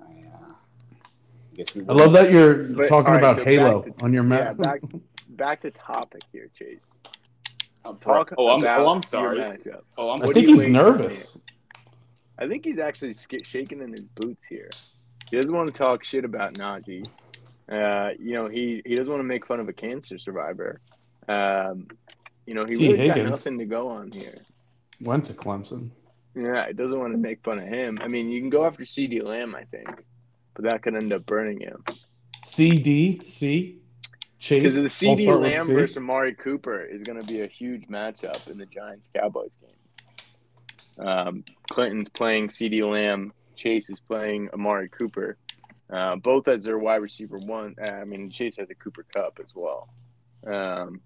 [0.00, 0.06] I, uh,
[0.50, 4.04] I guess you I love that you're But, talking all right, about so Halo to-
[4.04, 4.56] on your Yeah, map.
[4.58, 4.80] back
[5.30, 6.78] back to topic here, Chase.
[7.84, 9.58] I'm Talk oh, I'm, about oh, I'm sorry.
[9.98, 11.38] Oh, I'm I think he's nervous.
[12.38, 14.70] I think he's actually sk- shaking in his boots here.
[15.30, 17.06] He doesn't want to talk shit about Najee.
[17.70, 20.80] Uh, you know, he, he doesn't want to make fun of a cancer survivor.
[21.28, 21.88] Um,
[22.46, 22.92] you know, he T.
[22.92, 24.34] really got nothing to go on here.
[25.02, 25.90] Went to Clemson.
[26.34, 27.98] Yeah, it doesn't want to make fun of him.
[28.00, 29.88] I mean, you can go after CeeDee Lamb, I think,
[30.54, 31.84] but that could end up burning him.
[32.46, 33.78] CDC
[34.42, 34.60] Chase.
[34.60, 35.72] Because the CeeDee Lamb C?
[35.72, 41.06] versus Amari Cooper is going to be a huge matchup in the Giants Cowboys game.
[41.06, 43.32] Um, Clinton's playing CeeDee Lamb.
[43.54, 45.36] Chase is playing Amari Cooper.
[45.92, 47.76] Uh, both as their wide receiver one.
[47.80, 49.88] Uh, I mean, Chase has a Cooper Kupp as well.
[50.44, 51.00] Um,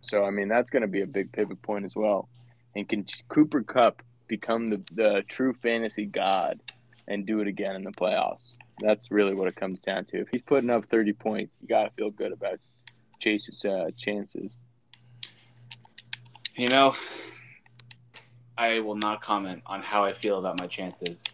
[0.00, 2.28] so I mean, that's going to be a big pivot point as well.
[2.76, 6.60] And can Cooper Kupp become the the true fantasy god
[7.06, 8.54] and do it again in the playoffs?
[8.80, 10.20] That's really what it comes down to.
[10.20, 12.60] If he's putting up 30 points, you got to feel good about
[13.20, 14.56] Chase's uh, chances.
[16.56, 16.94] You know,
[18.56, 21.24] I will not comment on how I feel about my chances.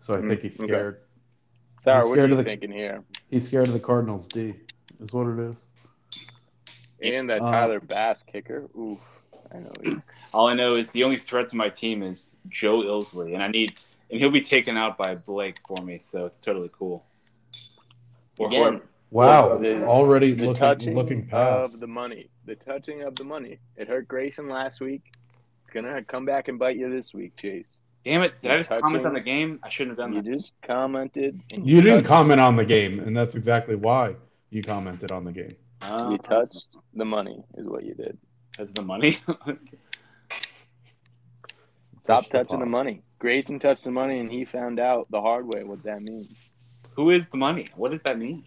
[0.00, 0.66] So I Mm, think he's okay.
[0.72, 1.00] scared.
[1.80, 3.04] Sarah, He's what are scared you the- thinking here?
[3.30, 4.26] He's scared of the Cardinals.
[4.28, 4.54] D
[5.00, 5.56] is what it is.
[7.02, 8.68] And that Uh, Tyler Bass kicker.
[8.78, 8.98] Oof.
[9.54, 9.72] I know
[10.34, 13.48] All I know is the only threat to my team is Joe Ilsley, and I
[13.48, 13.78] need,
[14.10, 17.04] and he'll be taken out by Blake for me, so it's totally cool.
[18.38, 21.74] Or Again, whoever- Wow, The- already the looking touching looking past.
[21.74, 22.28] of the money.
[22.46, 23.58] The touching of the money.
[23.76, 25.02] It hurt Grayson last week.
[25.64, 27.66] It's gonna come back and bite you this week, Chase.
[28.04, 28.40] Damn it!
[28.40, 28.82] Did I just Touching.
[28.84, 29.60] comment on the game?
[29.62, 30.28] I shouldn't have done You that.
[30.30, 31.40] You just commented.
[31.52, 34.16] And you didn't comment on the game, and that's exactly why
[34.48, 35.54] you commented on the game.
[35.82, 38.16] Uh, You touched the money, is what you did.
[38.50, 39.12] because the money.
[42.04, 42.68] Stop touching the pot.
[42.68, 43.02] money.
[43.18, 46.28] Grayson touched the money, and he found out the hard way what that means.
[46.96, 47.68] Who is the money?
[47.76, 48.42] What does that mean?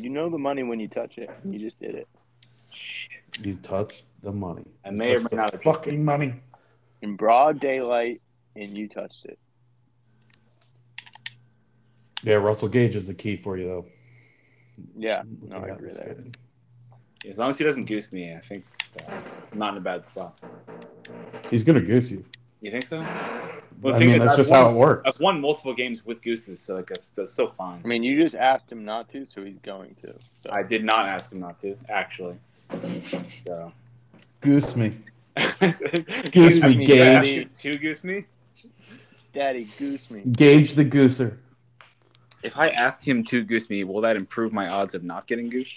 [0.00, 1.30] You know the money when you touch it.
[1.42, 2.08] and You just did it
[2.72, 3.10] Shit.
[3.40, 4.64] You touched the money.
[4.84, 6.34] I You may or may not have fucking money.
[7.02, 8.20] in broad daylight,
[8.56, 9.38] and you touched it.
[12.22, 13.86] Yeah, Russell Gage is the key for you, though.
[14.96, 16.14] Yeah, no, I agree this there.
[16.14, 17.28] guy.
[17.28, 19.08] As long as he doesn't goose me, I think that
[19.52, 20.38] I'm not in a bad spot.
[21.50, 22.24] He's gonna goose you.
[22.60, 23.00] You think so?
[23.00, 25.02] I the thing mean, is, that's I've just won- how it works.
[25.08, 27.80] I've won multiple games with gooses, so like that's, that's still fine.
[27.84, 30.14] I mean, you just asked him not to, so he's going to.
[30.42, 30.50] So.
[30.50, 32.36] I did not ask him not to, actually.
[33.46, 33.72] So.
[34.40, 34.96] Goose me.
[35.60, 35.82] goose
[36.32, 37.46] Goose me, me, Gage.
[37.50, 38.24] ask to goose me.
[39.34, 40.22] Daddy, goose me.
[40.32, 41.36] Gage the gooser.
[42.44, 45.48] If I ask him to goose me, will that improve my odds of not getting
[45.48, 45.72] goose?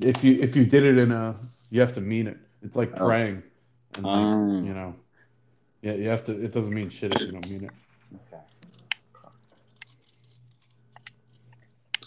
[0.00, 1.36] If you if you did it in a,
[1.70, 2.36] you have to mean it.
[2.62, 3.06] It's like Oh.
[3.06, 3.44] praying,
[3.96, 4.62] and like, Oh.
[4.64, 4.96] you know,
[5.82, 6.32] yeah, you have to.
[6.32, 7.70] It doesn't mean shit if you don't mean it.
[8.32, 8.42] Okay.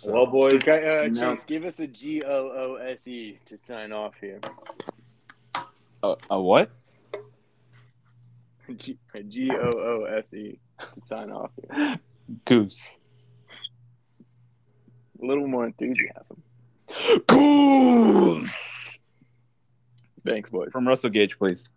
[0.03, 1.35] Well, boys, Okay, uh, no.
[1.35, 4.41] Chase, give us a G O O S E to sign off here.
[6.03, 6.71] a, a what?
[8.75, 11.99] G O O S E to sign off here.
[12.45, 12.97] Goose.
[15.21, 16.41] A little more enthusiasm.
[17.27, 18.49] Goose.
[20.25, 20.71] Thanks, boys.
[20.71, 21.69] From Russell Gage, please.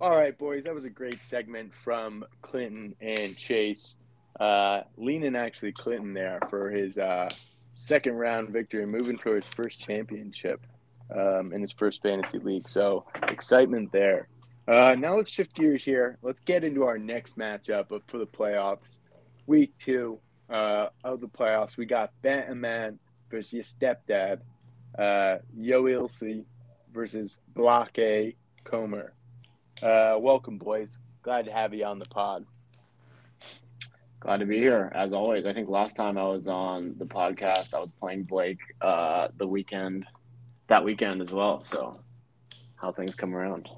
[0.00, 3.96] All right, boys, that was a great segment from Clinton and Chase.
[4.38, 7.28] Uh, leaning actually Clinton there for his uh,
[7.72, 10.66] second round victory, moving for his first championship
[11.14, 12.68] um, in his first fantasy league.
[12.68, 14.28] So excitement there.
[14.68, 16.18] Uh, now let's shift gears here.
[16.22, 18.98] Let's get into our next matchup for the playoffs,
[19.46, 20.18] week two
[20.50, 21.76] uh, of the playoffs.
[21.76, 22.98] We got Bantaman
[23.30, 24.40] versus your stepdad,
[24.98, 26.42] uh, Yo Ilse
[26.92, 29.12] versus Block A Comer.
[29.80, 30.98] Uh, welcome, boys.
[31.22, 32.44] Glad to have you on the pod.
[34.18, 35.46] Glad to be here, as always.
[35.46, 39.46] I think last time I was on the podcast, I was playing Blake uh, the
[39.46, 40.06] weekend,
[40.66, 41.62] that weekend as well.
[41.62, 42.00] So,
[42.74, 43.68] how things come around.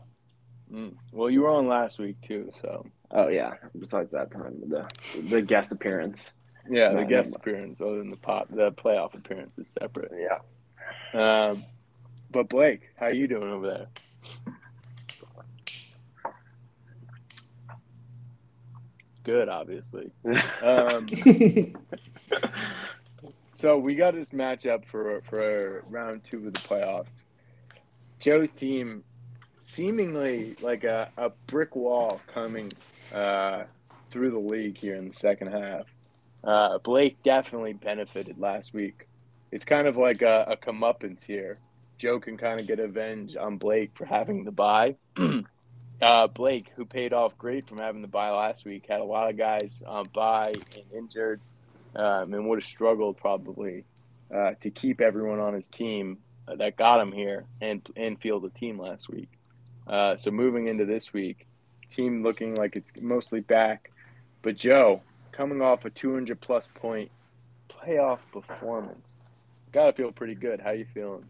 [0.72, 0.94] Mm.
[1.12, 3.54] Well, you were on last week too, so Oh yeah.
[3.78, 4.86] Besides that time, the
[5.28, 6.34] the guest appearance.
[6.68, 10.12] yeah, the guest appearance, other than the pot, the playoff appearance is separate.
[10.18, 10.38] Yeah.
[11.48, 11.64] Um,
[12.30, 13.86] but Blake, how you doing over there?
[19.24, 20.10] Good, obviously.
[20.62, 21.06] Um,
[23.54, 27.22] so we got this matchup for for round two of the playoffs.
[28.20, 29.04] Joe's team,
[29.68, 32.72] seemingly like a, a brick wall coming
[33.12, 33.64] uh,
[34.10, 35.84] through the league here in the second half.
[36.42, 39.06] Uh, Blake definitely benefited last week.
[39.52, 41.58] It's kind of like a, a comeuppance here.
[41.98, 44.96] Joe can kind of get revenge on Blake for having the buy.
[46.02, 49.28] uh, Blake, who paid off great from having the buy last week, had a lot
[49.28, 51.40] of guys on bye and injured,
[51.94, 53.84] um, and would have struggled probably
[54.34, 58.44] uh, to keep everyone on his team uh, that got him here and and field
[58.44, 59.37] the team last week.
[59.88, 61.46] Uh, so moving into this week,
[61.90, 63.90] team looking like it's mostly back,
[64.42, 67.10] but Joe coming off a 200 plus point
[67.68, 69.18] playoff performance,
[69.72, 70.60] gotta feel pretty good.
[70.60, 71.24] How you feeling?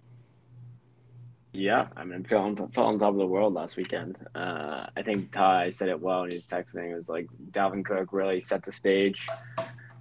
[1.52, 4.18] Yeah, I mean, fell on, fell on top of the world last weekend.
[4.34, 6.92] Uh, I think Ty said it well when he was texting.
[6.92, 9.26] It was like Dalvin Cook really set the stage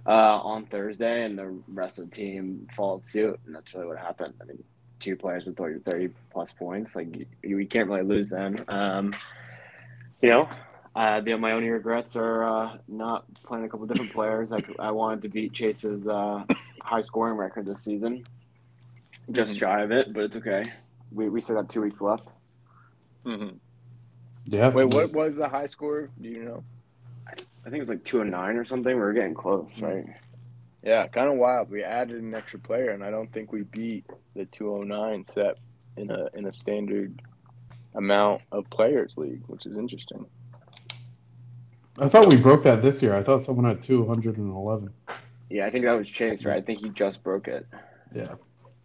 [0.06, 3.98] uh, on Thursday, and the rest of the team followed suit, and that's really what
[3.98, 4.34] happened.
[4.40, 4.62] I mean,
[5.00, 8.64] two players with 30, 30 plus points, like you, you can't really lose them.
[8.68, 9.12] Um,
[10.22, 10.48] you know,
[10.94, 14.52] uh, the, my only regrets are uh, not playing a couple different players.
[14.52, 16.44] I, I wanted to beat Chase's uh,
[16.82, 18.24] high scoring record this season,
[19.30, 19.58] just Mhm.
[19.60, 20.64] shy of it, but it's okay.
[21.12, 22.28] We, we still got two weeks left.
[23.26, 23.56] Mm-hmm.
[24.46, 24.68] Yeah.
[24.70, 26.10] Wait, what was the high score?
[26.20, 26.64] Do you know?
[27.28, 28.94] I think it was like two and nine or something.
[28.94, 30.04] We were getting close, right?
[30.88, 31.70] Yeah, kind of wild.
[31.70, 35.58] We added an extra player, and I don't think we beat the 209 set
[35.98, 37.20] in a in a standard
[37.94, 40.24] amount of players league, which is interesting.
[41.98, 43.14] I thought we broke that this year.
[43.14, 44.90] I thought someone had 211.
[45.50, 46.56] Yeah, I think that was Chase, right?
[46.56, 47.66] I think he just broke it,
[48.14, 48.36] Yeah.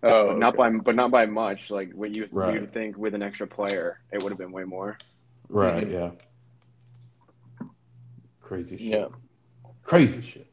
[0.01, 0.75] Oh, but not okay.
[0.75, 1.71] by but not by much.
[1.71, 2.53] Like what you Right.
[2.53, 4.97] you would think with an extra player, it would have been way more.
[5.47, 5.87] Right.
[5.87, 5.93] Mhm.
[5.93, 7.67] Yeah.
[8.41, 8.87] Crazy shit.
[8.87, 9.07] Yeah.
[9.83, 10.47] Crazy shit.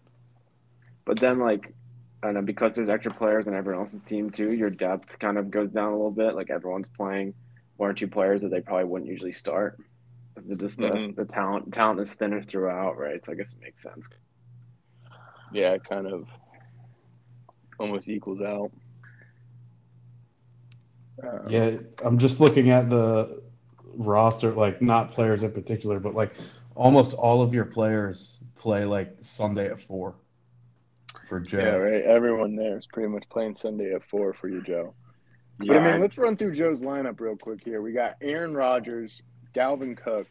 [1.11, 1.75] But then like
[2.23, 4.53] I don't know because there's extra players on everyone else's team too.
[4.53, 6.37] Your depth kind of goes down a little bit.
[6.37, 7.35] Like everyone's playing
[7.79, 9.77] one or two players that they probably wouldn't usually start.
[10.37, 11.17] 'Cause the just the, Mhm.
[11.17, 13.25] the talent talent is thinner throughout, right?
[13.25, 14.09] So I guess it makes sense.
[15.51, 16.29] Yeah, it kind of
[17.81, 18.71] almost equals out.
[21.25, 23.43] Um, Yeah, I'm just looking at the
[23.97, 26.35] roster, like not players in particular, but like
[26.77, 30.15] almost all of your players play like Sunday at four
[31.31, 31.59] for Joe.
[31.59, 32.03] Yeah, right.
[32.03, 34.95] Everyone there is pretty much playing Sunday at four for you, Joe.
[35.59, 37.81] But I Yeah, mean, let's run through Joe's lineup real quick here.
[37.81, 39.23] We got Aaron Rodgers,
[39.55, 40.27] Dalvin Cook,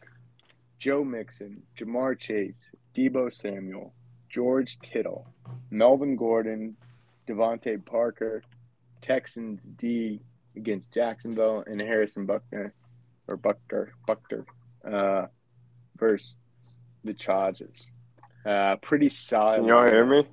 [0.78, 3.94] Joe Mixon, Ja'Marr Chase, Deebo Samuel,
[4.28, 5.26] George Kittle,
[5.70, 6.76] Melvin Gordon,
[7.26, 8.42] DeVante Parker,
[9.00, 10.20] Texans D
[10.54, 12.74] against Jacksonville, and Harrison Buckner
[13.26, 14.44] or Buckner Buckner
[14.84, 15.26] uh,
[15.96, 16.36] versus
[17.04, 17.90] the Chargers.
[18.44, 19.56] Uh, pretty solid.
[19.60, 20.26] Can y'all hear me?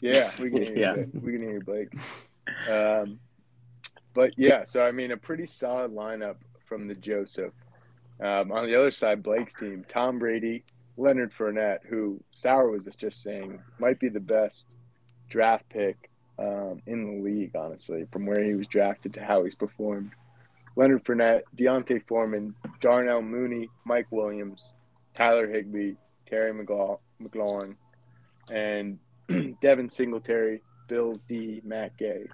[0.00, 0.96] Yeah, we can hear Yeah.
[0.96, 1.06] you.
[1.06, 1.22] Blake.
[1.24, 1.88] We can hear you, Blake.
[2.70, 3.18] Um,
[4.14, 7.52] but yeah, so I mean, a pretty solid lineup from the Joseph.
[8.20, 10.64] Um, on the other side, Blake's team: Tom Brady,
[10.96, 14.66] Leonard Fournette, who Sauer was just saying might be the best
[15.28, 19.54] draft pick um, in the league, honestly, from where he was drafted to how he's
[19.54, 20.12] performed.
[20.76, 24.74] Leonard Fournette, D'Onta Foreman, Darnell Mooney, Mike Williams,
[25.14, 25.94] Tyler Higbee,
[26.28, 27.74] Terry McLaugh- McLaurin,
[28.50, 28.98] and
[29.62, 32.26] Devin Singletary, Bills D, Matt Gay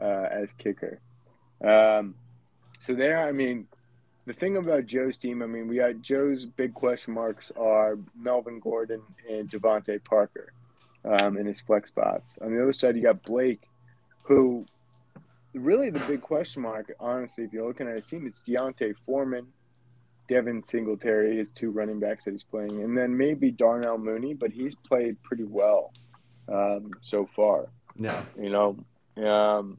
[0.00, 1.00] uh, as kicker.
[1.64, 2.14] Um,
[2.80, 3.66] so there, I mean,
[4.26, 8.60] the thing about Joe's team, I mean, we got Joe's big question marks are Melvin
[8.60, 10.52] Gordon and DeVante Parker
[11.04, 12.36] um, in his flex spots.
[12.42, 13.62] On the other side, you got Blake,
[14.22, 14.66] who
[15.54, 19.46] really the big question mark, honestly, if you're looking at his team, it's D'Onta Foreman,
[20.28, 24.50] Devin Singletary, his two running backs that he's playing, and then maybe Darnell Mooney, but
[24.50, 25.92] he's played pretty well
[26.48, 27.68] um, so far.
[27.96, 28.22] Yeah.
[28.40, 29.78] You know, um,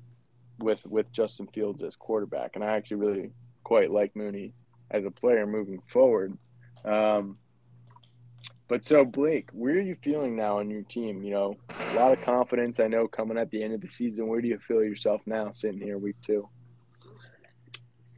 [0.60, 3.32] with with Justin Fields as quarterback, and I actually really
[3.64, 4.54] quite like Mooney
[4.90, 6.38] as a player moving forward.
[6.86, 7.38] Um,
[8.68, 11.24] but so Blake, where are you feeling now on your team?
[11.24, 12.80] You know, a lot of confidence.
[12.80, 14.28] I know coming at the end of the season.
[14.28, 16.50] Where do you feel yourself now, sitting here week two?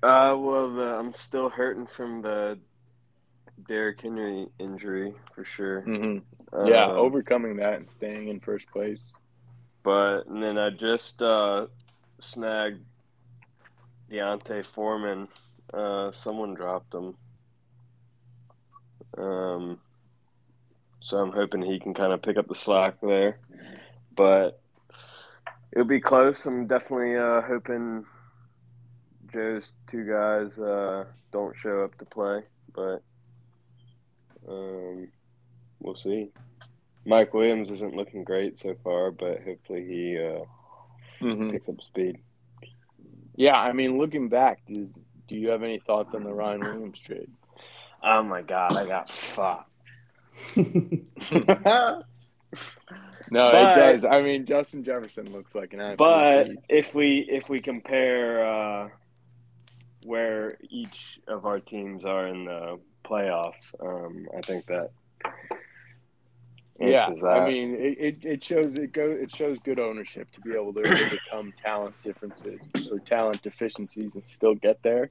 [0.02, 2.58] Uh, well, the, I'm still hurting from the
[3.68, 5.82] Derrick Henry injury for sure.
[5.82, 6.68] Mm-hmm.
[6.68, 9.14] Yeah, Um, overcoming that and staying in first place.
[9.84, 11.68] But and then I just uh,
[12.22, 12.84] snagged
[14.10, 15.28] D'Onta Foreman.
[15.74, 17.16] Uh, someone dropped him.
[19.18, 19.80] Um,
[21.02, 23.40] so I'm hoping he can kind of pick up the slack there.
[24.16, 24.60] But
[25.72, 26.46] it'll be close.
[26.46, 28.06] I'm definitely uh, hoping
[29.32, 32.42] Joe's two guys uh, don't show up to play,
[32.74, 33.04] but
[34.50, 35.08] um,
[35.80, 36.32] we'll see.
[37.06, 40.44] Mike Williams isn't looking great so far, but hopefully he uh,
[41.22, 41.50] Mm-hmm.
[41.52, 42.18] picks up speed.
[43.36, 44.94] Yeah, I mean, looking back, does
[45.28, 47.30] do you have any thoughts on the Ryan Williams trade?
[48.02, 49.70] Oh my god, I got fucked.
[53.32, 54.06] No, But- it does.
[54.06, 56.66] I mean, Justin Jefferson looks like an absolute But beast.
[56.70, 58.90] if we if we compare uh,
[60.04, 62.80] where each of our teams are in the
[63.10, 64.92] playoffs, um, I think that
[66.80, 70.52] Yeah, answers I mean, it, it, shows it go it shows good ownership to be
[70.54, 72.60] able to overcome talent differences
[72.92, 75.10] or talent deficiencies and still get there.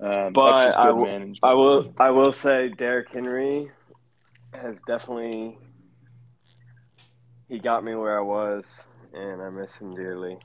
[0.00, 3.70] Um, But I will- I will I will say Derrick Henry
[4.52, 5.58] has definitely
[7.48, 10.38] he got me where I was and I miss him dearly.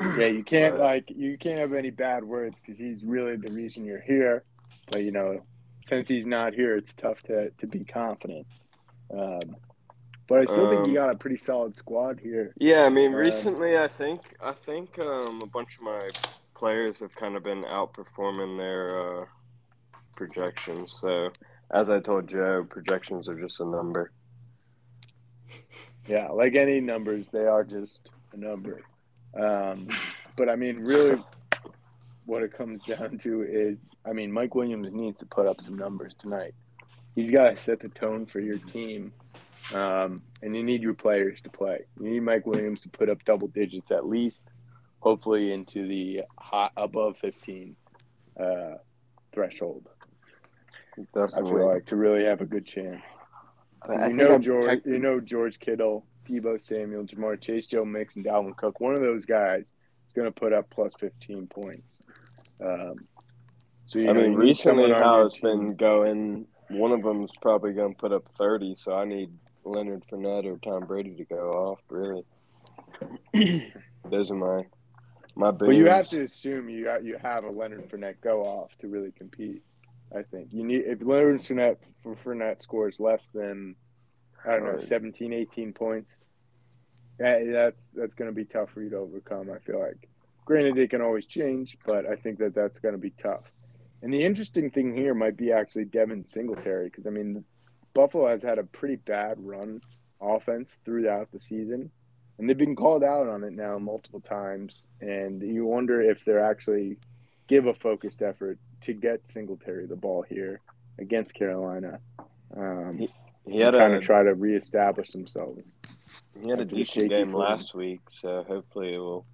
[0.00, 3.52] Yeah, you can't But- like you can't have any bad words because he's really the
[3.52, 4.44] reason you're here.
[4.92, 5.42] But you know,
[5.86, 8.46] since he's not here, it's tough to to be confident.
[9.12, 9.56] Um,
[10.28, 12.54] but I still think you Um, got a pretty solid squad here.
[12.56, 16.00] Yeah, I mean, Um, recently I think I think um, a bunch of my
[16.54, 19.24] players have kind of been outperforming their uh,
[20.14, 20.92] projections.
[21.00, 21.30] So,
[21.72, 24.12] as I told Joe, projections are just a number.
[26.06, 28.82] Yeah, like any numbers, they are just a number.
[29.34, 29.88] Um,
[30.36, 31.20] but I mean, really,
[32.32, 35.76] what it comes down to is, I mean, Mike Williams needs to put up some
[35.76, 36.54] numbers tonight.
[37.14, 39.12] He's got to set the tone for your team,
[39.74, 41.80] um, and you need your players to play.
[42.00, 44.50] You need Mike Williams to put up double digits at least,
[45.00, 47.76] hopefully into the hot above fifteen.
[48.40, 48.76] uh,
[49.32, 49.88] threshold.
[50.98, 53.06] I feel like to really have a good chance.
[53.82, 58.16] I you know I'm George, you know George Kittle, Deebo Samuel, Ja'Marr Chase, Joe Mix,
[58.16, 58.80] and Dalvin Cook.
[58.80, 59.72] One of those guys
[60.06, 62.00] is going to put up plus fifteen points.
[62.62, 63.08] Um,
[63.86, 65.42] so you I know, mean, recently someone on how your it's team.
[65.42, 69.30] been going, one of them's probably going to put up 30, so I need
[69.64, 72.24] Leonard Fournette or Tom Brady to go off, really.
[74.10, 74.62] Those are my
[75.34, 78.76] my But you have to assume you got, you have a Leonard Fournette go off
[78.78, 79.62] to really compete.
[80.16, 83.76] I think you need if Leonard Fournette for Fournette scores less than
[84.44, 84.82] I don't know Right.
[84.82, 86.24] 17, 18 points.
[87.18, 89.50] That, that's that's going to be tough for you to overcome.
[89.50, 90.08] I feel like.
[90.44, 93.52] Granted, it can always change, but I think that that's going to be tough.
[94.02, 97.44] And the interesting thing here might be actually Devin Singletary because I mean,
[97.94, 99.80] Buffalo has had a pretty bad run
[100.20, 101.90] offense throughout the season,
[102.38, 104.88] and they've been called out on it now multiple times.
[105.00, 106.96] And you wonder if they're actually
[107.46, 110.60] give a focused effort to get Singletary the ball here
[110.98, 112.00] against Carolina.
[112.56, 113.08] Um, He,
[113.46, 115.76] he had kind of try to reestablish themselves.
[116.42, 119.26] he had a decent game last week, so hopefully it will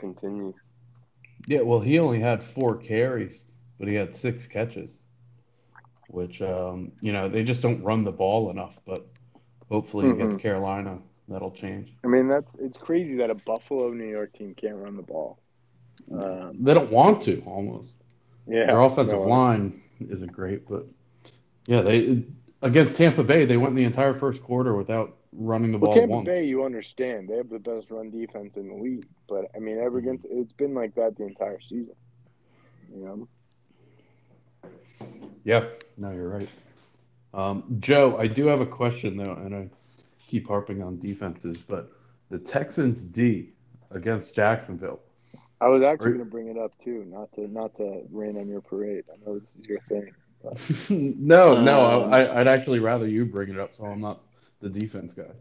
[0.00, 0.54] continue.
[1.46, 3.44] Yeah, well, he only had four carries,
[3.78, 5.06] but he had six catches,
[6.08, 8.78] which, um, you know, they just don't run the ball enough.
[8.86, 9.06] But
[9.70, 10.40] hopefully against Mhm.
[10.40, 10.98] Carolina,
[11.28, 11.94] that'll change.
[12.04, 15.40] I mean, that's it's crazy that a Buffalo New York team can't run the ball.
[16.12, 17.96] Um, They don't want to almost.
[18.46, 20.86] yeah, Their offensive no, line isn't great, but
[21.66, 22.24] yeah, they
[22.62, 26.18] against Tampa Bay, they went the entire first quarter without running the Well, ball Tampa
[26.18, 26.20] once.
[26.20, 29.78] Bay, you understand they have the best run defense in the league, but I mean,
[29.78, 31.94] ever against it's been like that the entire season.
[32.88, 33.28] You know,
[35.44, 35.64] Yeah,
[35.96, 36.48] no, you're right.
[37.34, 39.68] Um, Joe, I do have a question though, and I
[40.26, 41.92] keep harping on defenses, but
[42.30, 43.52] the Texans D
[43.90, 45.00] against Jacksonville.
[45.60, 48.48] I was actually going to bring it up too, not to not to rain on
[48.48, 49.04] your parade.
[49.12, 50.12] I know this is your thing.
[50.42, 50.58] But
[50.90, 54.20] no, no, Um, I, I'd actually rather you bring it up, so I'm not
[54.60, 55.32] the defense guy.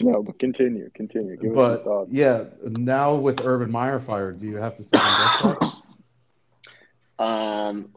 [0.00, 1.36] no, but continue, continue.
[1.36, 2.10] Give us but thoughts.
[2.12, 5.42] yeah, now with Urban Meyer fired, do you have to second guess
[7.18, 7.24] that?
[7.24, 7.90] Um,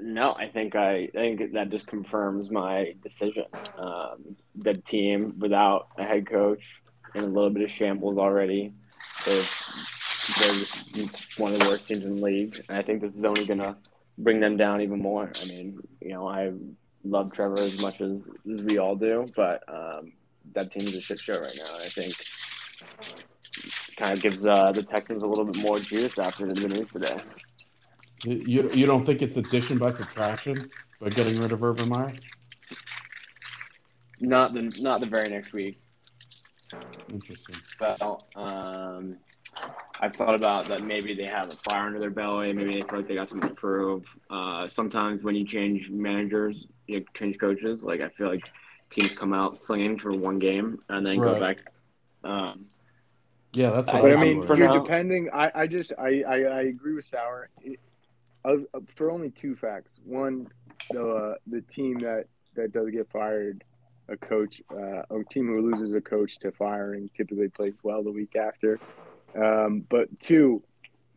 [0.00, 3.44] no, I think I, I think that just confirms my decision.
[3.76, 6.62] Um, the team without a head coach
[7.14, 8.72] in a little bit of shambles already.
[9.26, 9.42] They're,
[10.38, 11.06] they're
[11.38, 13.76] one of the worst teams in the league, and I think this is only gonna
[14.18, 15.30] bring them down even more.
[15.42, 16.52] I mean, you know, I
[17.04, 20.12] love Trevor as much as, as we all do, but um,
[20.54, 21.76] that team is a shit show right now.
[21.76, 22.14] I think
[23.96, 27.16] kind of gives uh, the Texans a little bit more juice after the news today.
[28.24, 30.70] You you don't think it's addition by subtraction
[31.00, 32.12] by getting rid of Urban Meyer?
[34.20, 35.80] Not the not the very next week.
[37.10, 37.56] Interesting.
[37.80, 39.16] Well, um,
[40.00, 40.84] I've thought about that.
[40.84, 42.52] Maybe they have a fire under their belly.
[42.52, 44.16] Maybe they feel like they got something to prove.
[44.28, 47.84] Uh, sometimes when you change managers, you change coaches.
[47.84, 48.50] Like I feel like
[48.90, 51.60] teams come out slinging for one game and then go back.
[52.24, 52.66] Um,
[53.52, 53.86] Yeah, that's.
[53.92, 55.28] What But I I'm mean, for you're now- depending.
[55.32, 57.48] I, I just I, I, I agree with Sauer.
[57.62, 57.78] It,
[58.44, 58.56] uh,
[58.96, 60.00] for only two facts.
[60.04, 60.48] One,
[60.90, 63.64] the uh, the team that that does get fired,
[64.08, 68.10] a coach, uh, a team who loses a coach to firing typically plays well the
[68.12, 68.78] week after.
[69.36, 70.62] Um, but two,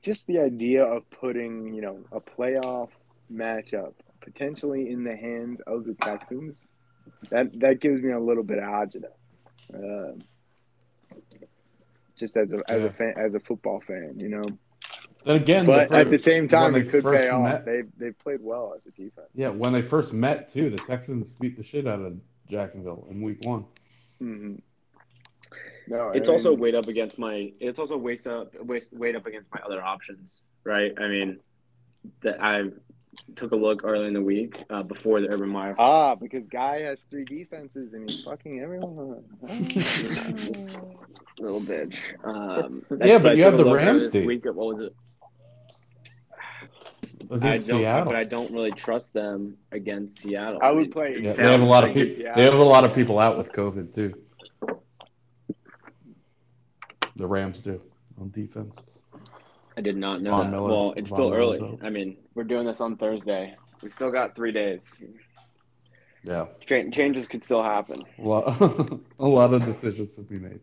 [0.02, 2.90] just the idea of putting you know a playoff
[3.32, 3.94] matchup
[4.24, 6.68] potentially in the hands of the Texans,
[7.30, 9.12] that that gives me a little bit of agita.
[9.74, 10.20] Um,
[12.18, 12.88] just as a as Yeah.
[12.88, 14.44] a fan, as a football fan, you know.
[15.26, 17.44] Then again, But the at the same time, when it they could first pay off.
[17.44, 19.28] met- They they played well as a defense.
[19.34, 22.20] Yeah, when they first met too, the Texans beat the shit out of
[22.50, 23.66] Jacksonville in Week One.
[24.20, 24.56] hmm
[25.88, 27.52] No, it's I also mean, weighed up against my.
[27.60, 30.94] It's also weighed up weighed weighed up against my other options, right?
[31.00, 31.40] I mean,
[32.22, 32.70] that I
[33.36, 36.82] took a look early in the week uh, before the Urban Meyer ah because guy
[36.82, 39.24] has three defenses and he's fucking everyone.
[39.44, 40.78] This
[41.40, 41.98] little bitch.
[42.24, 44.26] Um, Yeah, but I you have the Rams this team.
[44.26, 44.96] Week, what was it?
[47.32, 48.06] I Against don't, Seattle.
[48.06, 50.60] but I don't really trust them against Seattle.
[50.62, 52.02] I would play- Yeah, they have a lot of people.
[52.22, 54.14] it's- They have a lot of people out with COVID too.
[57.16, 57.80] The Rams do
[58.20, 58.78] on defense.
[59.78, 60.52] I did not know Von that.
[60.58, 61.80] Miller- well, it's Von still Miller's early.
[61.82, 63.56] I mean, we're doing this on Thursday.
[63.82, 64.94] We still got three days.
[66.24, 68.04] Yeah, Cha- changes could still happen.
[68.18, 68.62] a lot,
[69.20, 70.62] a lot of decisions to be made.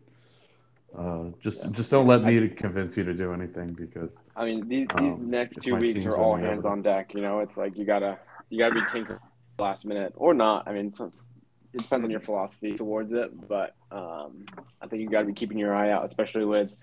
[0.97, 4.87] Uh, just, just don't let me convince you to do anything because I mean, these
[4.97, 7.13] these Um, next two weeks are all hands on deck.
[7.13, 8.17] You know, it's like you gotta
[8.49, 9.19] you gotta be tinkering
[9.59, 10.67] last minute or not.
[10.67, 14.45] I mean, it depends on your philosophy towards it, but um,
[14.81, 16.73] I think you gotta be keeping your eye out, especially with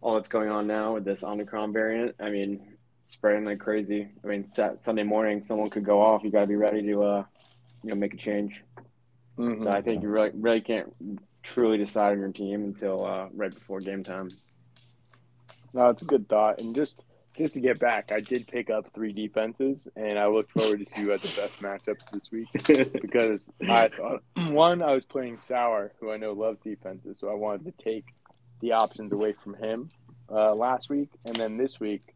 [0.00, 2.16] all that's going on now with this Omicron variant.
[2.20, 2.60] I mean,
[3.06, 4.08] spreading like crazy.
[4.24, 6.22] I mean, Sat- Sunday morning, someone could go off.
[6.24, 7.24] You got to be ready to, uh,
[7.82, 8.62] you know, make a change.
[9.38, 9.64] Mhm.
[9.64, 10.92] So I think you really, really can't
[11.42, 14.28] truly decide on your team until uh, right before game time.
[15.72, 16.60] No, it's a good thought.
[16.60, 17.02] And just
[17.36, 20.84] just to get back, I did pick up three defenses, and I look forward to
[20.84, 22.48] see who had the best matchups this week
[23.00, 24.22] because I thought
[24.52, 28.04] one I was playing Sauer, who I know loves defenses, so I wanted to take
[28.60, 29.90] the options away from him
[30.30, 32.14] uh, last week, and then this week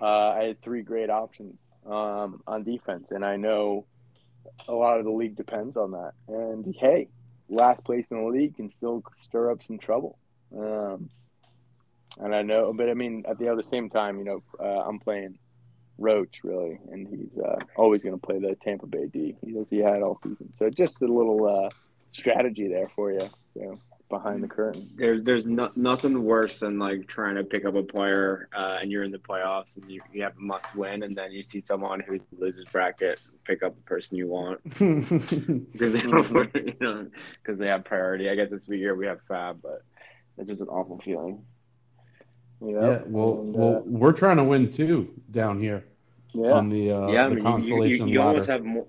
[0.00, 3.86] uh, I had three great options um, on defense, and I know
[4.68, 6.12] a lot of the league depends on that.
[6.28, 7.08] And hey,
[7.48, 10.18] last place in the league can still stir up some trouble.
[10.56, 11.10] Um,
[12.18, 14.98] and I know, but I mean, at the other same time, you know, uh, I'm
[14.98, 15.38] playing
[15.98, 19.36] Roach really, and he's uh, always going to play the Tampa Bay D.
[19.44, 20.50] He does he had all season.
[20.54, 21.68] So just a little uh,
[22.10, 23.20] strategy there for you.
[23.54, 23.78] So
[24.10, 24.90] behind the curtain.
[24.96, 28.90] There's there's no, nothing worse than like trying to pick up a player uh, and
[28.90, 31.62] you're in the playoffs and you, you have a must win and then you see
[31.62, 37.06] someone who loses bracket pick up the person you want because they don't, you know
[37.42, 38.28] because they have priority.
[38.28, 39.82] I guess this year we have FAAB, but
[40.36, 41.42] it's just an awful feeling.
[42.60, 45.84] yeah, well, and, well, uh, we're trying to win too down here
[46.34, 46.50] Yeah.
[46.52, 48.86] on the uh, yeah, I mean, you, you, you, you almost have more.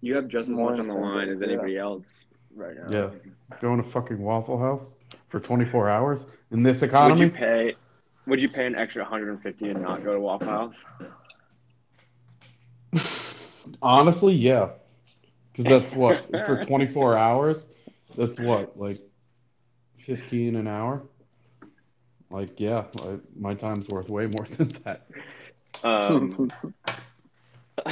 [0.00, 1.48] You have just as much on the line as yeah.
[1.48, 2.12] anybody else
[2.54, 2.88] right now.
[2.90, 4.94] Yeah, going to fucking Waffle House
[5.28, 7.20] for 24 hours in this economy.
[7.20, 7.66] Would economy.
[7.66, 7.76] you pay?
[8.26, 10.76] Would you pay an extra 150 and not go to Waffle House?
[13.82, 14.70] Honestly, yeah,
[15.52, 17.66] because that's what for 24 hours.
[18.16, 19.00] That's what like
[19.98, 21.02] 15 an hour.
[22.30, 25.06] Like, yeah, I, my time's worth way more than that.
[25.82, 26.50] Um,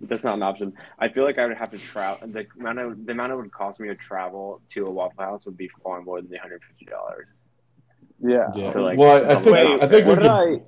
[0.00, 0.72] that's not an option.
[0.98, 2.26] I feel like I would have to travel.
[2.28, 5.44] The amount of the amount it would cost me to travel to a Waffle House
[5.46, 7.26] would be far more than the 150 dollars.
[8.20, 8.50] Yeah.
[8.54, 8.70] Yeah.
[8.72, 10.30] So, like, well, I, I think Wait, I think we what did.
[10.30, 10.62] I?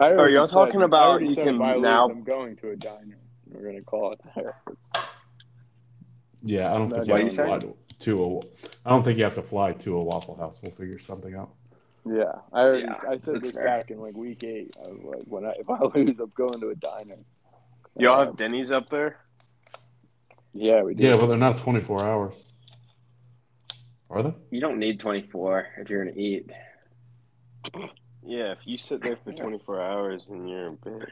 [0.00, 2.70] I already y'all talking I about you can if I lose, now- I'm going to
[2.70, 3.18] a diner.
[3.50, 4.56] We're gonna call it there.
[6.42, 8.38] Yeah, I don't think What you have to fly to, to a.
[8.86, 10.60] I don't think you have to fly to a Waffle House.
[10.62, 11.50] We'll figure something out.
[12.06, 13.64] Yeah, I already Yeah, I said this fair.
[13.64, 14.76] back in like week eight.
[14.84, 17.16] I was like, when I if I lose, I'm going to a diner.
[17.96, 19.18] Y'all Uh, have Denny's up there?
[20.52, 21.04] yeah, we did.
[21.04, 22.34] Yeah, but they're not 24 hours.
[24.10, 24.34] Are they?
[24.50, 26.50] You don't need 24 if you're gonna eat.
[28.24, 31.10] Yeah, if you sit there for 24 hours and you're a bitch.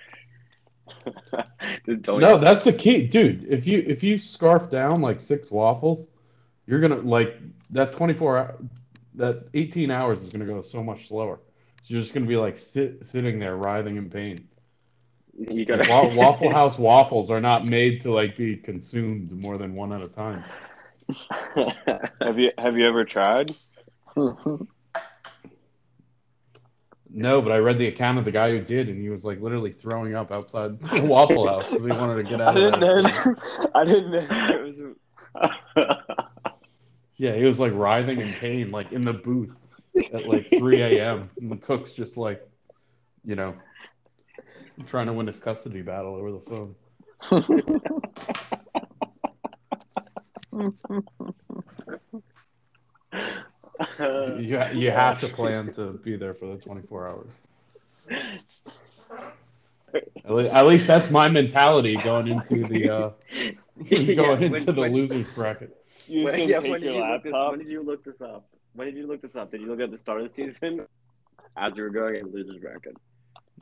[2.09, 3.45] No, that's the key, dude.
[3.49, 6.09] If you if you scarf down like six waffles,
[6.67, 7.37] you're gonna like
[7.71, 8.55] that 24 hour,
[9.15, 11.41] that 18 hours is gonna go so much slower.
[11.83, 14.49] So you're just gonna be like sit, sitting there writhing in pain.
[15.39, 19.93] You gotta Waffle House waffles are not made to like be consumed more than one
[19.93, 20.45] at a time.
[22.21, 23.51] Have you have you ever tried?
[27.19, 29.41] No, but I read the account of the guy who did, and he was like
[29.41, 32.63] literally throwing up outside the Waffle House because he wanted to get I out of
[32.63, 33.03] didn't there.
[33.03, 33.37] know.
[33.75, 34.27] I didn't know.
[34.31, 34.97] It
[35.37, 35.97] was
[37.17, 39.57] Yeah, he was like writhing in pain, like in the booth
[40.13, 41.31] at like 3 a.m.
[41.41, 42.47] And the cook's just like,
[43.25, 43.55] you know,
[44.87, 46.75] trying to win his custody battle over the phone.
[54.39, 57.33] You, you have to plan to be there for the 24 hours.
[60.25, 63.11] At least, at least that's my mentality going into the uh,
[63.91, 65.77] going Yeah, when- into the when- losers bracket.
[66.07, 67.33] you When, yeah, when did you look this?
[67.33, 67.51] laptop.
[67.51, 68.49] When did you look this up?
[68.75, 69.51] When did you look this up?
[69.51, 70.87] Did you look at the start of the season
[71.57, 72.97] as you were going in losers bracket?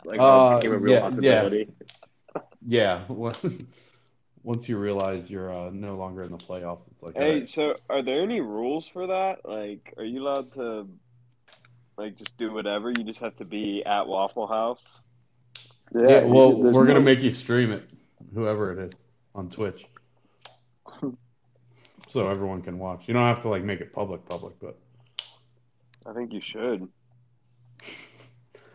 [0.05, 1.69] Like Uh, it became a real yeah, possibility.
[2.67, 3.35] Yeah, when-
[4.43, 7.49] once you realize you're uh, no longer in the playoffs, it's like, Hey, alright.
[7.49, 9.41] so are there any rules for that?
[9.49, 10.89] Like, are you allowed to,
[11.97, 12.91] like, just do whatever?
[12.91, 15.03] You just have to be at Waffle House.
[15.95, 17.85] yeah, well, we're gonna make you stream it,
[18.35, 19.87] whoever it is, on Twitch,
[22.09, 23.05] so everyone can watch.
[23.07, 24.79] You don't have to like make it public, public, but
[26.07, 26.89] I think you should.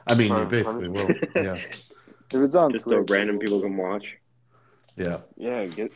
[0.10, 1.10] I mean, you basically will.
[1.36, 1.56] Yeah,
[2.32, 4.18] If it's on Just so random people can watch.
[4.96, 5.18] yeah.
[5.38, 5.92] Yeah, get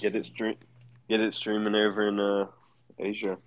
[0.00, 0.56] get it stream,
[1.08, 2.46] get it streaming over in uh,
[2.98, 3.38] Asia.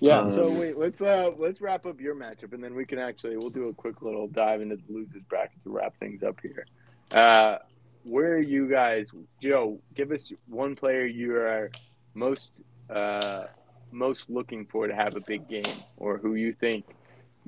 [0.00, 0.26] Yeah.
[0.26, 3.36] so Um, wait, let's uh let's wrap up your matchup, and then we can actually
[3.36, 6.66] we'll do a quick little dive into the losers bracket to wrap things up here.
[7.12, 7.58] Uh,
[8.02, 9.10] where are you guys,
[9.42, 9.80] Joe?
[9.94, 11.70] Give us one player you are
[12.14, 13.44] most uh
[13.90, 16.84] most looking for to have a big game, or who you think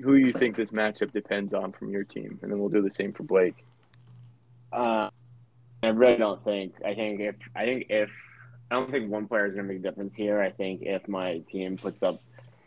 [0.01, 2.91] who you think this matchup depends on from your team, and then we'll do the
[2.91, 3.65] same for Blake.
[4.71, 5.09] Uh,
[5.83, 6.73] I really don't think.
[6.85, 8.09] I think if I think if
[8.71, 10.41] I don't think one player is going to make a difference here.
[10.41, 12.21] I think if my team puts up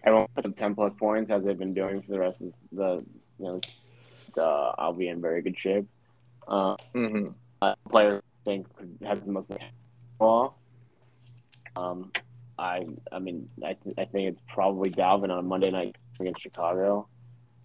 [0.04, 3.04] everyone puts up ten plus points as they've been doing for the rest of the
[3.38, 3.60] you know
[4.34, 5.86] the, I'll be in very good shape.
[6.48, 7.28] Uh, hmm
[7.60, 8.66] uh, player I think
[9.04, 9.48] has the most
[10.18, 10.58] ball.
[11.76, 12.10] Um,
[12.58, 16.42] I I mean I th- I think it's probably Dalvin on a Monday night against
[16.42, 17.08] Chicago.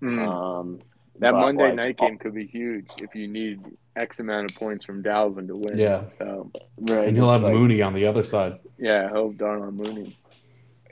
[0.01, 0.79] Um,
[1.19, 3.59] That Monday like, night game could be huge if you need
[3.95, 5.77] X amount of points from Dalvin to win.
[5.77, 6.03] Yeah.
[6.19, 8.59] So, Right, And you'll have like- Mooney on the other side.
[8.77, 10.15] yeah, I hope Darnell Mooney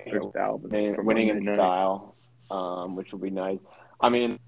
[0.05, 0.69] you know, for Dalvin.
[0.71, 1.53] winning, for winning in night.
[1.55, 2.15] style,
[2.49, 3.59] um, which will be nice.
[4.01, 4.39] I mean,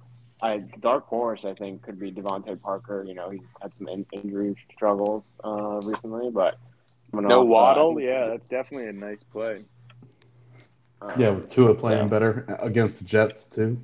[0.41, 3.03] I dark horse I think could be DeVante Parker.
[3.07, 6.57] You know, he's had some in, injury struggles uh, recently, but
[7.13, 9.63] No off, uh, Waddle, yeah, that's definitely a nice play.
[11.01, 13.79] uh, Yeah, with Tua playing so- better against the Jets too.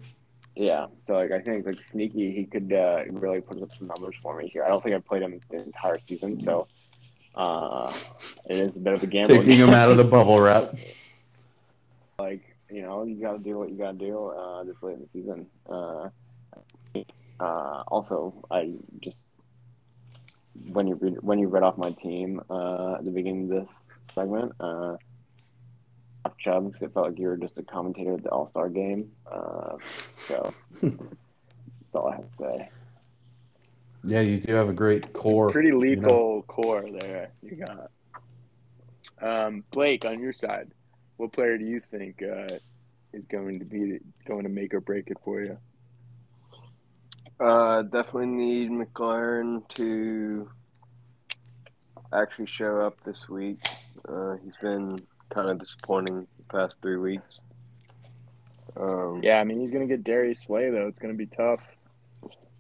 [0.55, 4.15] Yeah, so like I think like sneaky, he could uh, really put up some numbers
[4.21, 4.63] for me here.
[4.63, 6.67] I don't think I've played him the entire season, so
[7.35, 7.91] uh,
[8.47, 9.35] it is a bit of a gamble.
[9.35, 10.75] Taking him out of the bubble wrap.
[12.19, 14.95] like you know you got to do what you got to do uh, this late
[14.95, 15.47] in the season.
[15.67, 16.09] Uh,
[17.39, 19.17] uh, also, I just
[20.67, 23.69] when you read when you read off my team uh, at the beginning of this
[24.13, 24.97] segment, uh,
[26.39, 29.11] Chubbs, it felt like you were just a commentator at the All Star game.
[29.29, 29.77] Uh,
[30.27, 30.93] so that's
[31.93, 32.69] all I have to say.
[34.05, 35.51] Yeah, you do have a great core.
[35.51, 35.79] Pretty you know.
[35.79, 37.91] lethal core there you got.
[39.21, 40.71] Um, Blake, on your side,
[41.17, 42.47] what player do you think uh,
[43.13, 45.57] is going to be going to make or break it for you?
[47.39, 50.49] Uh, definitely need McLaurin to
[52.13, 53.59] actually show up this week.
[54.07, 55.01] Uh, he's been
[55.33, 57.39] kind of disappointing the past three weeks.
[58.77, 60.87] Um, Yeah, I mean he's going to get Darius Slay though.
[60.87, 61.61] It's going to be tough.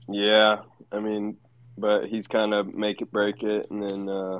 [0.09, 0.57] Yeah,
[0.91, 1.37] I mean,
[1.77, 4.39] but he's kind of make it break it, and then uh,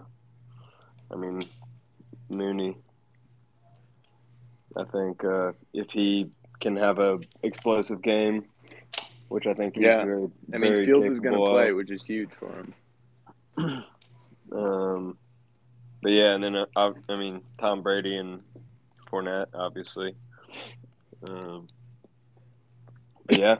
[1.11, 1.41] I mean,
[2.29, 2.77] Mooney.
[4.75, 8.45] I think uh, if he can have a explosive game,
[9.29, 10.03] which I think he's Yeah.
[10.03, 13.83] very, I mean Fields is going to play, which is huge for him.
[14.51, 15.17] Um,
[16.03, 18.41] but yeah, and then uh, I, I mean Tom Brady and
[19.09, 20.15] Fournette, obviously.
[21.27, 21.67] Um,
[23.29, 23.55] yeah,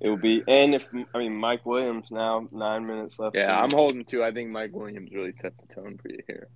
[0.00, 0.42] it will be.
[0.48, 3.36] And if I mean Mike Williams now nine minutes left.
[3.36, 4.24] Yeah, I'm holding to.
[4.24, 6.48] I think Mike Williams really sets the tone for you here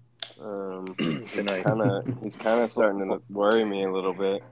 [0.42, 0.86] Um,
[1.32, 1.64] tonight.
[1.64, 4.42] kind of he's kind of starting to worry me a little bit.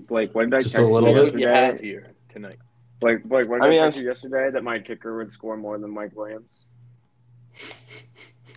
[0.00, 1.82] Blake, when did I Just text you little you have yesterday?
[1.84, 2.56] here tonight?
[3.00, 5.30] Blake, Blake, what did I I, mean, text I- you yesterday that my kicker would
[5.30, 6.64] score more than Mike Williams?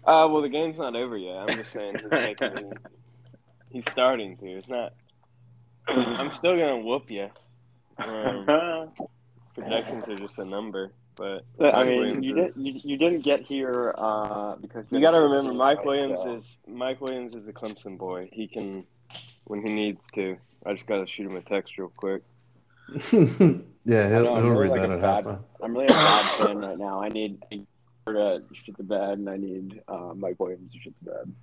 [0.07, 1.35] Uh, well, the game's not over yet.
[1.35, 2.71] I'm just saying he's making
[3.69, 4.45] he's starting to.
[4.47, 4.93] It's not.
[5.87, 7.29] I'm still gonna whoop you.
[7.97, 8.89] Um,
[9.55, 13.21] projections are just a number, but I mean, Williams you, is- did, you, you didn't
[13.21, 17.33] get here uh, because You got to remember, Mike Right, Williams so- is Mike Williams
[17.33, 18.29] is the Clemson boy.
[18.31, 18.85] He can
[19.45, 20.37] when he needs to.
[20.65, 22.21] I just got to shoot him a text real quick.
[22.89, 25.39] yeah, I he'll, know, I'm he'll really read like that a at bad- halftime.
[25.63, 27.01] I'm really a bad fan right now.
[27.01, 27.57] I need her
[28.13, 31.33] to shit the bed, and I need uh, Mike Williams to shit the bed.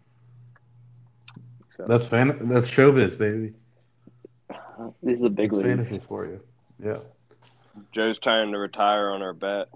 [1.68, 2.36] So That's fan.
[2.48, 3.52] That's showbiz, baby.
[5.02, 5.66] this is a big It's league.
[5.66, 6.40] fantasy for you.
[6.82, 6.98] Yeah.
[7.92, 9.68] Joe's trying to retire on our bet.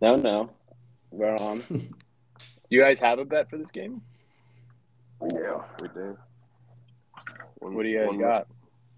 [0.00, 0.50] No, no,
[1.10, 1.62] we're on.
[2.70, 4.02] You guys have a bet for this game?
[5.22, 6.18] Yeah, we do.
[7.60, 8.46] One- What do you guys one- got?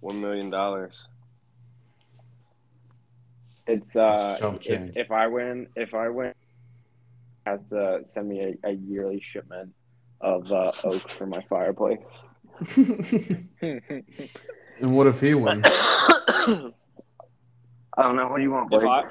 [0.01, 1.07] One million dollars.
[3.69, 6.33] It's uh, if, if I win, if I win,
[7.47, 9.73] has to send me a, a yearly shipment
[10.21, 12.07] of uh, oak for my fireplace.
[14.81, 15.65] and what if he wins?
[15.67, 16.73] I
[18.03, 18.29] don't know.
[18.29, 18.89] What do you want, If Blake?
[18.89, 19.05] I,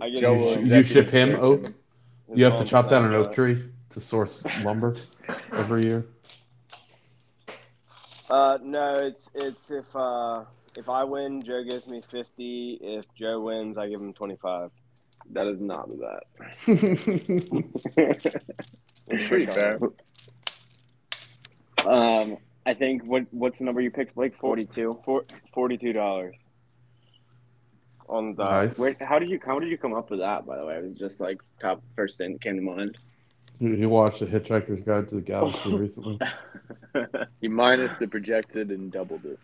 [0.00, 1.72] I get Joe You, sh- you ship him oak.
[2.34, 4.96] You have to chop down an oak tree to source lumber
[5.52, 6.06] every year.
[8.30, 10.44] Uh, no, it's it's if uh
[10.76, 12.78] if I win, Joe gives me fifty.
[12.80, 14.70] If Joe wins, I give him twenty five.
[15.30, 16.24] That is not that.
[19.06, 19.78] Pretty fair.
[21.86, 24.36] Um, I think what what's the number you picked, Blake?
[24.36, 25.00] Forty two.
[25.52, 26.34] Forty two dollars
[28.12, 28.78] on the nice.
[28.78, 28.94] Where?
[29.00, 29.40] How did you?
[29.44, 30.46] How did you come up with that?
[30.46, 32.98] By the way, it was just like top first thing that came to mind.
[33.58, 36.18] He he watched the Hitchhiker's Guide to the Galaxy recently.
[37.40, 39.38] You minus the projected and doubled it.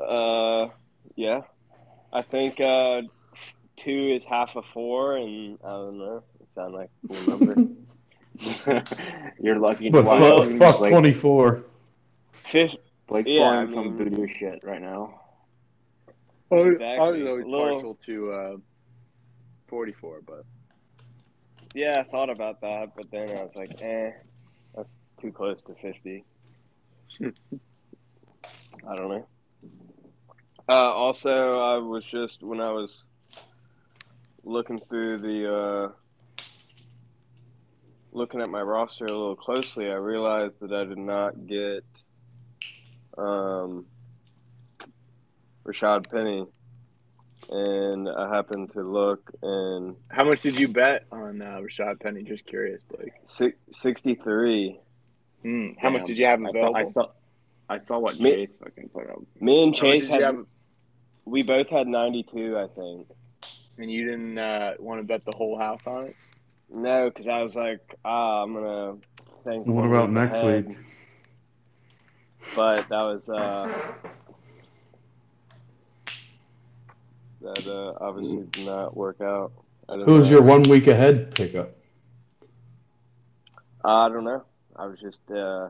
[0.00, 0.68] Uh,
[1.14, 1.42] yeah,
[2.12, 3.02] I think uh
[3.78, 6.22] two is half a four, and I don't know.
[6.40, 7.72] It sounds like a cool number.
[9.40, 9.90] You're lucky.
[9.90, 10.42] But Wow.
[10.44, 11.64] fuck, fuck Blake's- 24.
[12.44, 12.76] Fifth,
[13.08, 15.20] Blake's Yeah, pulling I some mean- voodoo shit right now.
[16.50, 16.98] I was Exactly.
[17.28, 18.56] always Little- partial to uh,
[19.68, 20.44] 44, but
[21.74, 24.12] yeah, I thought about that, but then I was like, eh,
[24.74, 26.24] that's too close to fifty.
[27.20, 29.26] I don't know.
[30.68, 33.04] Uh, also, I was just when I was
[34.44, 35.92] looking through the uh,
[38.12, 41.84] looking at my roster a little closely, I realized that I did not get
[43.16, 43.86] um,
[45.64, 46.46] Rashad Penny,
[47.50, 52.22] and I happened to look and How much did you bet on uh, Rashad Penny?
[52.22, 53.12] Just curious, Blake.
[53.24, 54.78] six, 63.
[55.42, 56.76] Hmm, How much did you have I saw, available?
[56.76, 57.06] I saw,
[57.68, 59.18] I saw what Me- Chase fucking put up.
[59.40, 60.44] Me and Chase had have,
[61.24, 63.06] we both had 92, I think.
[63.78, 66.16] And you didn't uh, want to bet the whole house on it?
[66.70, 68.96] No, because I was like, ah, I'm gonna
[69.44, 69.66] think.
[69.66, 70.68] What about next ahead.
[70.68, 70.76] week?
[72.54, 73.68] But that was uh,
[77.42, 79.52] that uh, obviously did not work out.
[79.88, 80.32] I don't Who's know.
[80.32, 81.74] your one week ahead pickup?
[83.84, 84.44] I don't know.
[84.76, 85.68] I was just uh,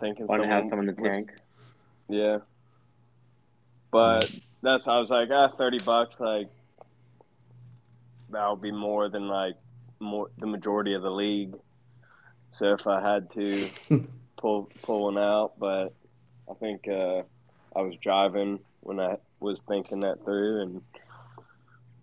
[0.00, 0.26] thinking.
[0.26, 1.30] Want to have someone some in the was- tank?
[2.08, 2.38] Yeah.
[3.90, 4.30] But
[4.62, 6.48] that's I was like, ah, thirty bucks, like
[8.34, 9.54] that'll be more than like
[10.00, 11.54] more the majority of the league.
[12.52, 13.70] So if I had to
[14.40, 15.94] pull pull one out, but
[16.50, 17.22] I think uh,
[17.74, 20.82] I was driving when I was thinking that through and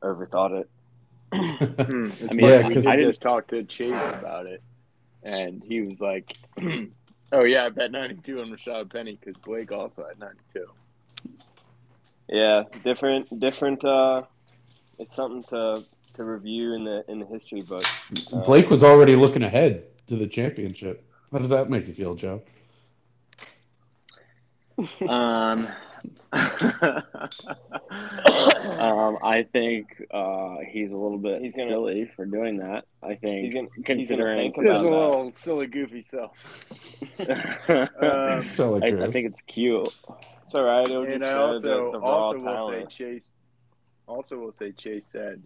[0.04, 0.70] overthought it.
[1.82, 4.62] Hmm, I mean, yeah, we 'cause- did just talked to Chase about it,
[5.24, 6.36] and he was like,
[7.32, 10.66] "Oh yeah, I bet 92 on Rashad Penny because Blake also had 92."
[12.30, 13.84] Yeah, different different.
[13.84, 14.24] Uh,
[15.00, 15.84] it's something to
[16.16, 17.84] to review in the in the history book.
[18.34, 21.06] Uh, Blake was already looking ahead to the championship.
[21.32, 22.42] How does that make you feel, Joe?
[25.08, 25.68] Um,
[26.34, 27.04] um,
[29.24, 32.86] I think uh, he's a little bit He's gonna- silly for doing that.
[33.04, 34.96] I think He's gonna- he's considering think about This is a that.
[34.96, 36.32] little silly, goofy self.
[37.20, 39.88] I, Um, So like I think it's cute.
[40.44, 40.86] It's all right.
[40.88, 41.60] It'll and I show also
[41.92, 43.32] the, the also will say Chase.
[44.08, 45.42] Also will say Chase said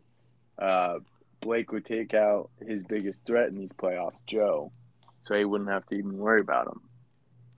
[0.60, 1.00] uh,
[1.42, 4.72] Blake would take out his biggest threat in these playoffs, Joe,
[5.24, 6.82] so he wouldn't have to even worry about him.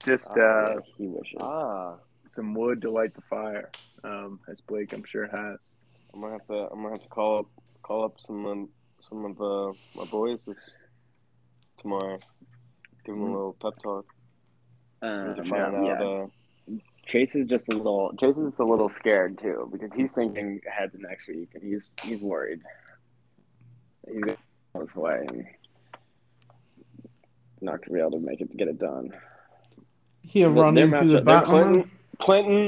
[0.05, 1.37] Just Ah, uh, he wishes.
[1.39, 1.95] Ah,
[2.27, 3.71] some wood to light the fire,
[4.03, 5.59] um, as Blake I'm sure has.
[6.13, 6.69] I'm gonna have to.
[6.71, 7.45] I'm gonna have to call up
[7.83, 8.69] call up some um,
[8.99, 10.77] some of uh, my boys this
[11.79, 12.19] tomorrow.
[13.05, 14.05] Give them a little pep talk.
[15.01, 15.85] Um, to find out.
[15.85, 16.03] yeah.
[16.03, 16.27] Uh,
[17.05, 18.13] Chase is just a little.
[18.19, 21.63] Chase is just a little scared too because he's thinking ahead to next week and
[21.63, 22.59] he's he's worried.
[24.11, 24.37] He's going
[24.75, 25.45] on his way and
[27.01, 27.17] he's
[27.61, 29.11] not gonna be able to make it get it done.
[30.21, 31.73] He Their- run into the their Batman.
[31.73, 31.91] Clinton,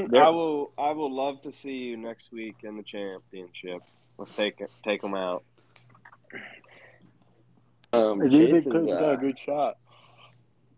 [0.10, 0.72] Clinton, I will.
[0.78, 3.82] I will love to see you next week in the championship.
[4.18, 4.70] Let's take it.
[4.84, 5.44] Take them out.
[7.92, 9.78] Um, Do you Chase think is, Clinton's got uh, a good shot?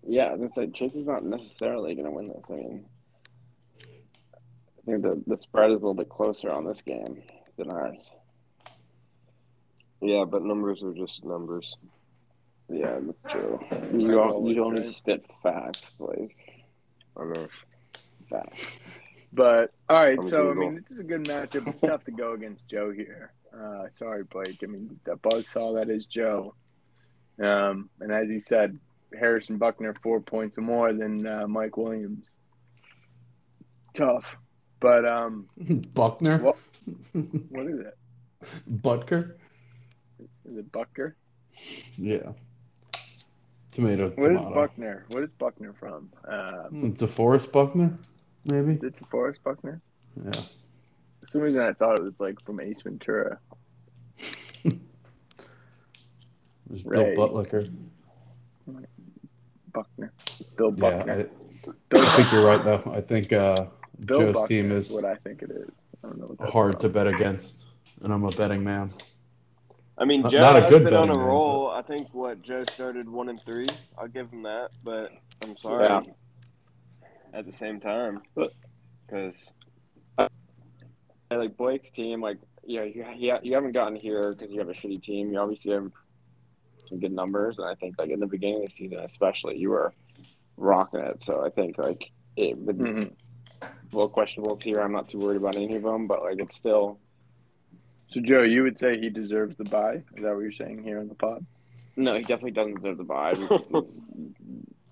[0.08, 2.50] Yeah, I was gonna say Chase is not necessarily gonna win this.
[2.50, 2.86] I mean,
[3.84, 7.22] I think the the spread is a little bit closer on this game
[7.58, 8.10] than ours.
[10.02, 11.78] Yeah, but numbers are just numbers.
[12.70, 13.60] Yeah, that's true.
[13.94, 14.92] You all, always, you only right?
[14.92, 16.36] spit facts, like
[17.18, 17.48] I know.
[18.30, 18.84] Facts.
[19.34, 21.68] But all right, I'm so I mean, this is a good matchup.
[21.68, 23.34] It's tough to go against Joe here.
[23.54, 24.60] Uh, sorry, Blake.
[24.64, 26.56] I mean, the buzz saw that is Joe.
[27.40, 28.78] Um, and as he said,
[29.18, 32.32] Harrison Buckner four points more than uh, Mike Williams.
[33.94, 34.26] Tough,
[34.80, 35.48] but um,
[35.94, 36.40] Buckner?
[36.40, 36.58] what
[37.50, 37.98] what is it?
[38.82, 39.36] Butker?
[40.52, 41.16] Is it Buckner?
[41.98, 42.34] Yeah.
[43.72, 44.10] Tomato.
[44.16, 44.54] What is tomato.
[44.54, 45.06] Buckner?
[45.08, 46.10] What is Buckner from?
[46.28, 47.98] Uh, Hmm, DeForest Buckner?
[48.44, 48.74] Maybe?
[48.74, 49.82] is it DeForest Buckner?
[50.26, 50.32] Yeah.
[51.22, 53.40] For some reason, I thought it was like from Ace Ventura.
[54.64, 54.76] There's
[56.86, 57.16] Ray.
[57.16, 57.70] Bill Butlicker.
[59.74, 60.12] Buckner,
[60.58, 61.14] Bill Yeah, Buckner.
[61.14, 62.92] I, Bill I think you're right, though.
[62.94, 63.56] I think uh,
[64.06, 65.70] Bill Joe's Buckner team is is what I think it is.
[66.04, 67.64] I don't know what hard to bet against,
[68.02, 68.92] and I'm a betting man.
[70.02, 71.70] I mean, Not- Joe not a has good been on a betting man, roll.
[71.70, 73.68] I think what Joe started one and three.
[74.00, 75.12] I'll give him that, but
[75.44, 75.86] I'm sorry.
[75.86, 76.02] Yeah.
[77.34, 79.52] At the same time, because
[80.20, 80.28] Yeah,
[81.38, 84.74] like Blake's team, like yeah, you you, you haven't gotten here because you have a
[84.74, 85.32] shitty team.
[85.32, 85.92] You obviously have
[86.90, 89.70] some good numbers, and I think like in the beginning of the season, especially, you
[89.70, 89.94] were
[90.58, 91.22] rocking it.
[91.22, 93.12] So I think like it with Mhm.
[93.94, 94.82] little questionables here.
[94.82, 96.98] I'm not too worried about any of them, but like it's still
[98.12, 99.96] So, Joe, you would say he deserves the buy?
[99.96, 101.46] Is that what you're saying here in the pod?
[101.96, 104.02] no, he definitely doesn't deserve the buy because he's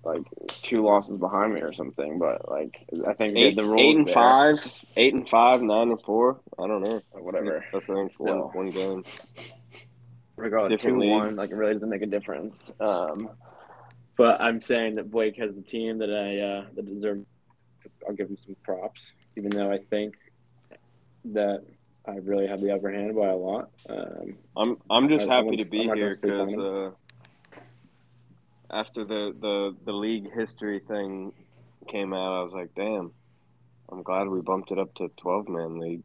[0.04, 2.18] like two losses behind me or something.
[2.18, 5.62] But like I think eight, the, the rules eight and there, five, eight and five,
[5.62, 6.40] nine and four.
[6.58, 7.00] I don't know.
[7.12, 7.64] whatever.
[7.72, 9.04] That's I think one, one game.
[10.36, 12.72] regardless, two one, like it really doesn't make a difference.
[12.80, 13.30] Um,
[14.16, 17.24] but I'm saying that Blake has a team that I uh, that deserve
[18.06, 20.14] I'll give him some props, even though I think
[21.26, 21.64] that
[22.10, 23.70] I really have the upper hand by a lot.
[23.88, 26.90] Um, I'm I'm just I- I happy won't- to be I'm here because uh,
[28.70, 31.32] after the, the the league history thing
[31.88, 33.12] came out, I was like, damn,
[33.90, 36.04] I'm glad we bumped it up to 12 man league.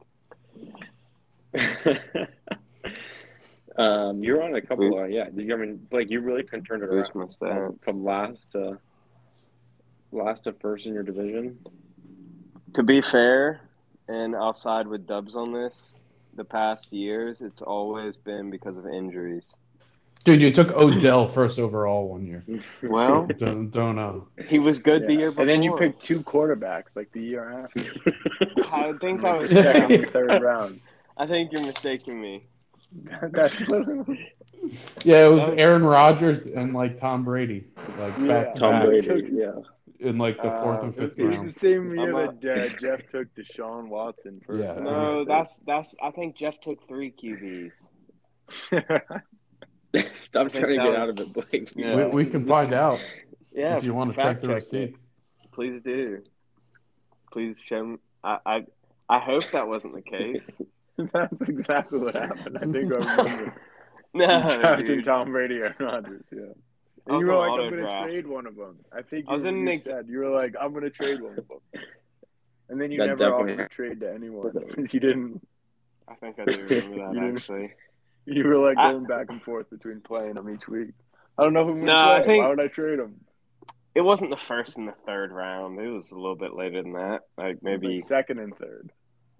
[3.78, 4.89] um, you're on a couple.
[4.89, 7.78] Boost- Uh, yeah, you, I mean, like you really can turn it around Boost from,
[7.84, 8.78] from last to
[10.12, 11.58] last to first in your division.
[12.74, 13.62] To be fair,
[14.08, 15.95] and I'll side with Dubs on this.
[16.36, 19.43] The past years, it's always been because of injuries.
[20.26, 22.43] Dude, you took Odell first overall one year.
[22.84, 24.28] Well, Don't, don't know.
[24.47, 25.43] he was good the year before.
[25.43, 27.82] And then you picked two quarterbacks like the year after.
[28.72, 30.82] I think that was second, and third round.
[31.18, 32.47] I think you're mistaking me.
[33.22, 34.32] That's literally
[35.03, 37.66] Yeah, it was Aaron Rodgers and like Tom Brady,
[37.99, 38.28] like Yeah.
[38.28, 39.30] back Tom back Brady.
[39.32, 39.51] Yeah.
[40.00, 41.50] In like the fourth and Uh, fifth It was round.
[41.50, 44.62] the same year I'm that uh, Jeff took Deshaun Watson first.
[44.64, 44.76] Yeah.
[44.76, 45.96] No, that's that's.
[46.02, 47.72] I think Jeff took three QBs.
[50.14, 51.72] Stop trying to that get out of it, Blake.
[51.76, 51.96] Yeah.
[52.08, 53.00] We, we can find out
[53.54, 54.96] Yeah, if you want to check the check receipt.
[55.54, 56.22] Please do.
[57.32, 57.98] Please show me.
[58.24, 58.66] I, I
[59.08, 60.50] I hope that wasn't the case.
[61.14, 62.58] That's exactly what happened.
[62.58, 63.54] I think I remember.
[64.18, 64.28] No,
[64.60, 65.04] drafting dude.
[65.04, 66.54] Tom Brady or Rodgers, yeah.
[67.08, 68.78] I And you were like, I'm going to trade one of them.
[68.91, 70.89] I think I was you, in you ex- said, you were like, I'm going to
[70.89, 71.60] trade one of them.
[72.70, 74.51] And then you That never definitely- offered to trade to anyone.
[74.78, 75.47] you didn't.
[76.08, 77.74] I think I do remember You that didn't- actually.
[78.26, 80.89] You were like I- going back and forth between playing them each week.
[81.38, 83.22] I don't know who I'm going to No, I think- Why would I trade them?
[83.93, 85.80] It wasn't the first and the third round.
[85.80, 87.22] It was a little bit later than that.
[87.38, 88.91] Like maybe like second and third.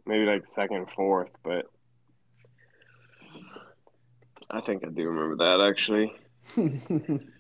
[0.05, 1.66] maybe like second, fourth, but
[4.49, 6.13] I think I do remember that actually.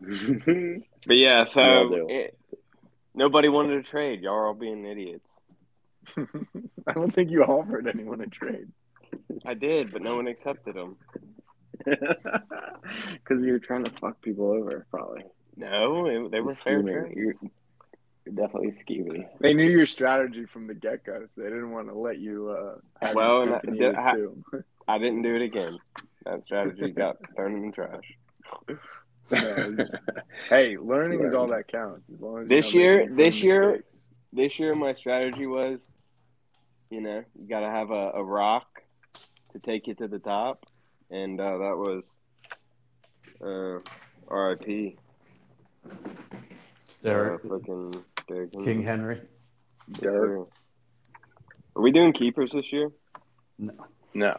[1.06, 2.36] But yeah, so it,
[3.14, 4.20] nobody wanted to trade.
[4.20, 5.30] Y'all are all being idiots.
[6.86, 8.68] I don't think you offered anyone a trade.
[9.46, 10.96] I did, but no one accepted them.
[11.84, 15.24] Because you're trying to fuck people over, probably.
[15.56, 17.14] No, it, they were fair trades.
[17.16, 17.32] You're,
[18.26, 19.26] you're definitely scheming.
[19.40, 22.50] They knew your strategy from the get go, so they didn't want to let you.
[22.50, 22.74] Uh,
[23.06, 25.78] have Well, your and I- eat it I- I didn't do it again.
[26.26, 28.78] That strategy got thrown in the trash.
[29.42, 29.76] No,
[30.48, 32.10] hey, learning is all that counts.
[32.10, 33.86] As long as This year- making some this year- mistakes.
[34.32, 35.80] This year, my strategy was,
[36.88, 38.66] you know, you got to have a, a rock
[39.52, 40.66] to take you to the top,
[41.10, 42.16] and uh, that was
[43.44, 43.80] uh,
[44.28, 44.96] R.I.P.
[47.02, 48.64] Derrick, Uh, fucking Derrick Henry.
[48.64, 49.20] King Henry.
[49.88, 50.38] Yes, sir.
[51.74, 52.90] Are we doing keepers this year?
[53.58, 53.72] No.
[54.12, 54.34] No,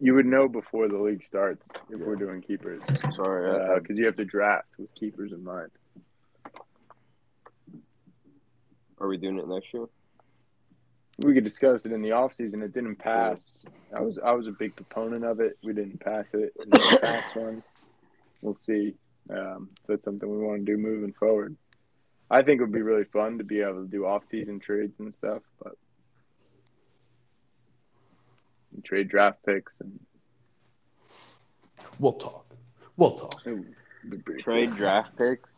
[0.00, 2.82] you would know before the league starts if we're doing keepers,
[3.12, 5.70] Sorry, because you have to draft with keepers in mind.
[9.04, 9.86] are we doing it next year?
[11.18, 12.62] We could discuss it in the off season.
[12.62, 13.64] It didn't pass.
[13.94, 15.58] I was I was a big proponent of it.
[15.62, 16.52] We didn't pass it
[17.00, 17.62] past one.
[18.42, 18.94] We'll see
[19.30, 21.56] um, if that's something we want to do moving forward.
[22.30, 24.98] I think it would be really fun to be able to do off season trades
[24.98, 25.74] and stuff, but
[28.74, 29.98] and trade draft picks and
[31.98, 32.46] We'll talk.
[32.96, 33.40] We'll talk.
[33.46, 33.74] it would
[34.10, 34.78] be pretty Trade cool.
[34.78, 35.48] draft picks.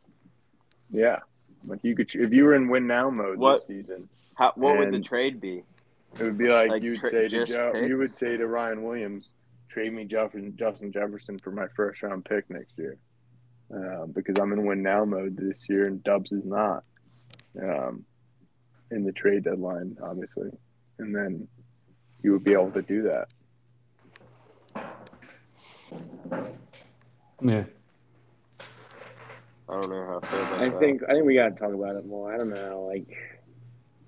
[0.90, 1.18] Yeah,
[1.66, 4.78] like you could if you were in win now mode What- this season, How, what
[4.78, 5.62] would the trade be?
[6.18, 8.46] it would be like, Like you'd tra- say to just Joe, you would say to
[8.46, 9.34] Ryan Williams,
[9.68, 12.96] trade me Jefferson, Justin Jefferson for my first round pick next year,
[13.74, 16.84] uh, because I'm in win now mode this year and Dubs is not,
[17.62, 18.04] um,
[18.90, 20.50] in the trade deadline obviously,
[20.98, 21.48] and then
[22.22, 23.28] you would be able to do that.
[27.42, 27.64] Yeah.
[29.68, 30.78] I don't know how I feel about I that.
[30.78, 32.32] think I think we gotta talk about it more.
[32.32, 33.06] I don't know, like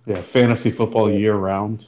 [0.06, 0.22] Yeah.
[0.22, 1.86] Fantasy football year round.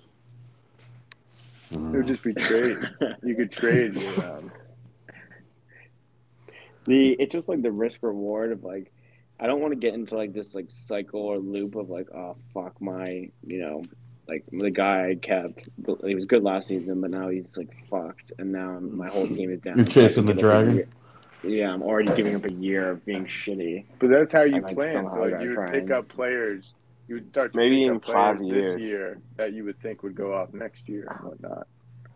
[1.71, 2.85] I don't It would just be trades.
[3.23, 4.51] you could trade year round.
[6.87, 8.93] the it's just like the risk reward of like
[9.39, 12.37] I don't want to get into like this like cycle or loop of like oh
[12.53, 13.83] fuck my you know
[14.29, 15.69] like the guy I kept
[16.05, 19.51] he was good last season but now he's like fucked and now my whole team
[19.51, 19.77] is down.
[19.77, 20.87] You're chasing the Give dragon?
[21.43, 23.87] Yeah, I'm already giving up a year of being shitty.
[23.99, 25.09] But that's how you And, like, plan.
[25.11, 26.75] So like you would try pick up players.
[27.09, 28.67] You would start to Maybe pick in up five players years.
[28.75, 31.67] this year that you would think would go off next year and whatnot.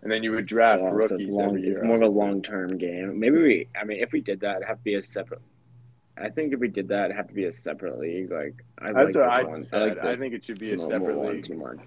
[0.02, 1.70] And then you would draft Yeah, it's, a rookies long, every year.
[1.70, 3.18] it's more of a long term game.
[3.18, 5.40] Maybe we I mean if we did that it'd have to be a separate
[6.16, 8.30] I think if we did that it'd have to be a separate league.
[8.30, 9.62] Like I That's like what this I one.
[9.64, 9.82] said.
[9.82, 11.44] I, like I think it should be a separate league.
[11.44, 11.78] too much.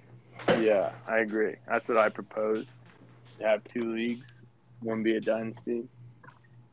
[0.59, 1.55] Yeah, I agree.
[1.67, 2.71] That's what I proposed.
[3.39, 4.41] To have two leagues,
[4.81, 5.83] one be a dynasty.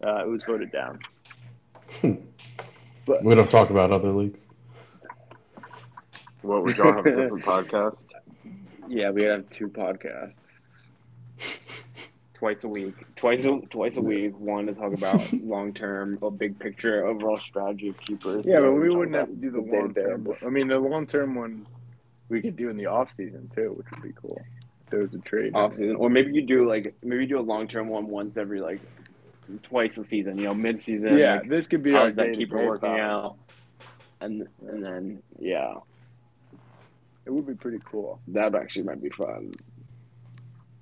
[0.05, 1.01] Uh, it was voted down.
[3.07, 4.49] but We don't talk about other leagues.
[6.43, 8.05] What would y'all have a different podcast?
[8.89, 10.37] Yeah, we have two podcasts.
[12.35, 12.95] Twice a week.
[13.17, 14.39] Twice a twice a week.
[14.39, 18.45] One to talk about long term, a big picture, overall strategy of keepers.
[18.45, 20.35] Yeah, but we wouldn't have to do the day-to-day long term.
[20.47, 21.67] I mean, the long term one
[22.29, 24.41] we could do in the off season too, which would be cool.
[24.85, 25.55] If there was a trade.
[25.55, 28.37] off season, or maybe you do like maybe you do a long term one once
[28.37, 28.81] every like
[29.63, 30.39] twice a season.
[30.39, 31.19] You know, mid season.
[31.19, 33.01] Yeah, like, this could be our how's that keeper working pod.
[33.01, 33.37] out,
[34.21, 35.75] and and then yeah,
[37.27, 38.21] It would be pretty cool.
[38.29, 39.53] that actually might be fun.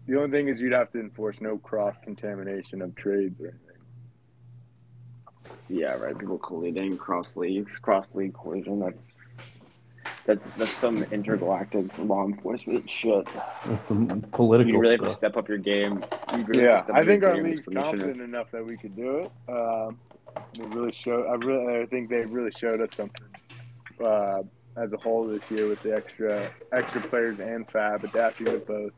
[0.06, 3.68] The only thing is you'd have to enforce no cross contamination of trades or anything.
[5.68, 6.18] Yeah, right.
[6.18, 8.80] People colliding cross leagues, cross league collision.
[8.80, 8.98] That's
[10.24, 13.28] that's that's some intergalactic law enforcement shit.
[13.66, 16.04] That's some political You really have to step up your game.
[16.36, 19.18] You really Yeah, I think our game as league's confident enough that we could do
[19.18, 19.32] it.
[19.48, 19.98] Um,
[20.56, 21.26] they really showed.
[21.26, 23.26] I really, I think they really showed us something
[24.04, 24.42] uh,
[24.76, 28.92] as a whole this year with the extra extra players and FAAB adapting with both.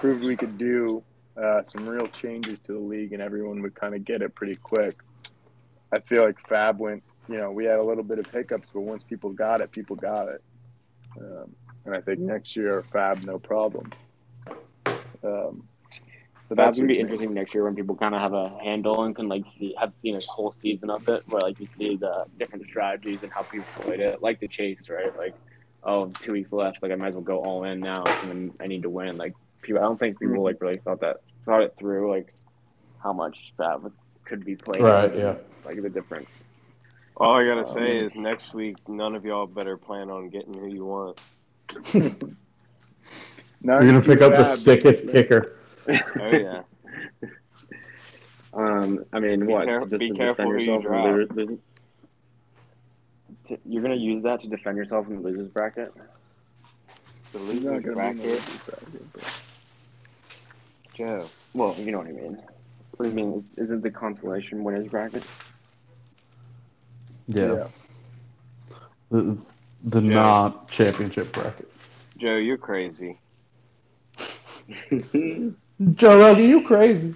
[0.00, 1.02] Proved we could do
[1.36, 4.54] uh, some real changes to the league, and everyone would kind of get it pretty
[4.54, 4.94] quick.
[5.92, 7.02] I feel like FAAB went.
[7.28, 9.96] You know, we had a little bit of hiccups, but once people got it, people
[9.96, 10.42] got it.
[11.20, 13.94] Um, and I think next year, FAAB, no problem.
[15.24, 15.68] Um,
[16.48, 17.00] So that's that's gonna be me.
[17.00, 19.94] interesting next year when people kind of have a handle and can like see have
[19.94, 23.42] seen a whole season of it, where like you see the different strategies and how
[23.44, 25.16] people played it, like the chase, right?
[25.16, 25.36] Like,
[25.84, 28.52] oh, two weeks left, like I might as well go all in now, and then
[28.60, 29.16] I need to win.
[29.16, 32.34] Like, people, I don't think people like really thought that thought it through, like
[33.02, 33.92] how much that was,
[34.26, 34.82] could be played.
[34.82, 35.36] Right, yeah.
[35.64, 36.28] Like the different.
[37.16, 40.54] All I gotta say Um, is next week, none of y'all better plan on getting
[40.54, 41.20] who you want.
[41.92, 42.12] You're
[43.62, 44.58] gonna pick up the bad.
[44.58, 45.56] sickest kicker.
[45.88, 46.62] Oh yeah.
[48.56, 49.64] Um, I mean, Be what?
[49.64, 51.16] care- just be to careful defend who you yourself from draft.
[51.36, 51.58] losers- losers-
[53.48, 55.92] to- You're gonna use that to defend yourself in the losers bracket.
[57.32, 58.22] The losers gonna be in the bracket.
[58.24, 59.42] losers bracket, but-
[60.94, 61.26] Joe.
[61.52, 62.40] Well, you know what I mean.
[62.96, 63.44] What do you mean?
[63.56, 65.26] Isn't the consolation winners bracket?
[67.28, 67.68] Yeah.
[69.10, 69.44] The,
[69.84, 71.70] the not championship bracket.
[72.18, 73.18] Joe, you're crazy.
[75.94, 77.14] Joe Rogan, you crazy.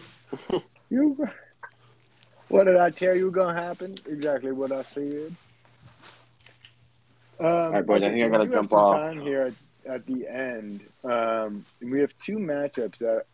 [0.91, 1.29] You,
[2.49, 3.95] what did I tell you was gonna happen?
[4.07, 5.35] Exactly what I said.
[7.41, 8.79] Um, All right, boys, I okay, think I so gotta we do have jump some
[8.79, 8.93] off.
[8.97, 10.81] time here at, at the end.
[11.05, 13.25] Um, we have two matchups that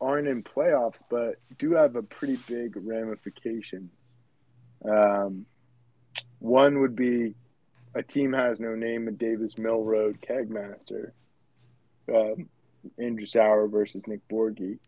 [0.00, 3.88] aren't in playoffs, but do have a pretty big ramification.
[4.84, 5.46] Um,
[6.38, 7.34] one would be
[7.94, 11.12] a team has no name, a Davis Mill Road Kegmaster.
[12.14, 12.48] Um,
[12.98, 14.78] Andrew Sauer versus Nick Borgi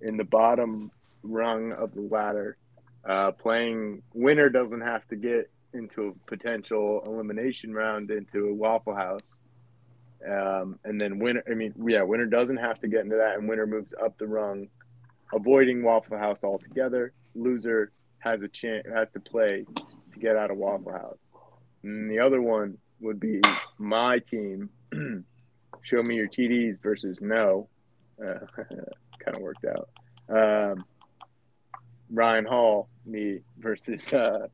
[0.00, 0.90] in the bottom
[1.22, 2.56] rung of the ladder.
[3.04, 8.94] Uh, playing winner doesn't have to get into a potential elimination round into a Waffle
[8.94, 9.38] House.
[10.24, 13.48] Um, and then winner, I mean, yeah, winner doesn't have to get into that, and
[13.48, 14.68] winner moves up the rung,
[15.34, 17.12] avoiding Waffle House altogether.
[17.34, 19.66] Loser has a chance, has to play
[20.12, 21.28] to get out of Waffle House.
[21.82, 23.40] And the other one would be
[23.78, 24.70] my team.
[25.82, 27.68] Show me your TDs versus no.
[28.20, 28.46] Uh,
[29.18, 29.88] kind of worked out.
[30.28, 30.78] Um,
[32.10, 34.46] Ryan Hall, me versus uh,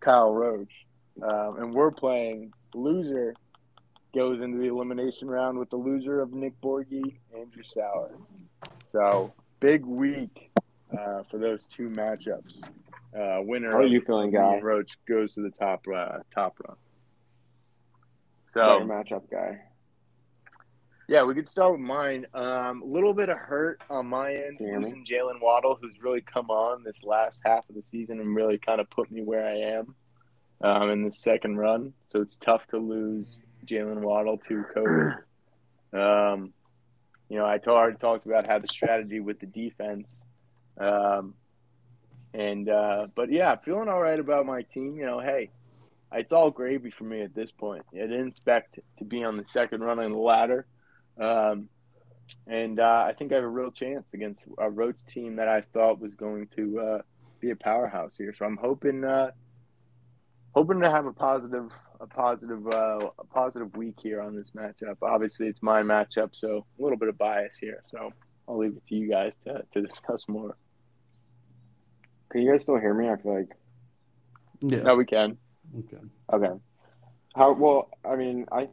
[0.00, 0.86] Kyle Roach,
[1.22, 3.34] um, and we're playing loser
[4.14, 8.16] goes into the elimination round with the loser of Nick Borgi, Andrew Sauer.
[8.88, 10.50] So big week
[10.92, 12.62] uh, for those two matchups.
[13.16, 14.58] Uh, winner How are you feeling, guy?
[14.60, 16.76] Roach goes to the top uh, top run.
[18.48, 19.60] So Better matchup guy.
[21.08, 22.26] yeah, we could start with mine.
[22.34, 24.84] Um, a little bit of hurt on my end, Can you hear me?
[24.84, 28.58] losing Jaylen Waddle, who's really come on this last half of the season and really
[28.58, 29.94] kind of put me where I am
[30.62, 31.92] um, in the second run.
[32.08, 35.18] So it's tough to lose Jaylen Waddle to COVID.
[35.94, 36.52] Um,
[37.28, 40.24] you know, I already talked about how the strategy with the defense.
[40.76, 41.34] Um,
[42.34, 44.96] and uh, but yeah, feeling all right about my team.
[44.96, 45.50] You know, hey,
[46.12, 47.84] it's all gravy for me at this point.
[47.94, 50.66] I didn't expect to be on the second run on the ladder.
[51.18, 51.68] Um,
[52.46, 55.62] and uh, I think I have a real chance against a Roach team that I
[55.72, 57.02] thought was going to uh,
[57.40, 58.34] be a powerhouse here.
[58.36, 59.30] So I'm hoping uh,
[60.54, 61.70] hoping to have a positive
[62.00, 64.96] a positive uh, a positive week here on this matchup.
[65.02, 67.82] Obviously, it's my matchup, so a little bit of bias here.
[67.90, 68.12] So
[68.48, 70.56] I'll leave it to you guys to, to discuss more.
[72.34, 73.08] Can you guys still hear me?
[73.08, 73.50] I feel like
[74.60, 74.80] Yeah.
[74.82, 75.38] No, we can.
[75.78, 76.02] Okay.
[76.32, 76.52] okay.
[77.36, 77.90] How well?
[78.04, 78.68] I mean, I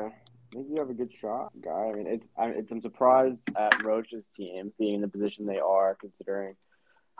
[0.00, 0.10] I
[0.52, 1.90] think you have a good shot, guy.
[1.90, 5.60] I mean, it's I, it's I'm surprised at Roach's team being in the position they
[5.60, 6.56] are, considering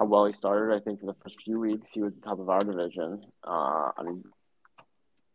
[0.00, 0.74] how well he started.
[0.74, 3.22] I think for the first few weeks he was the top of our division.
[3.46, 4.24] Uh, I mean,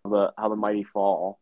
[0.04, 1.40] the how the mighty fall.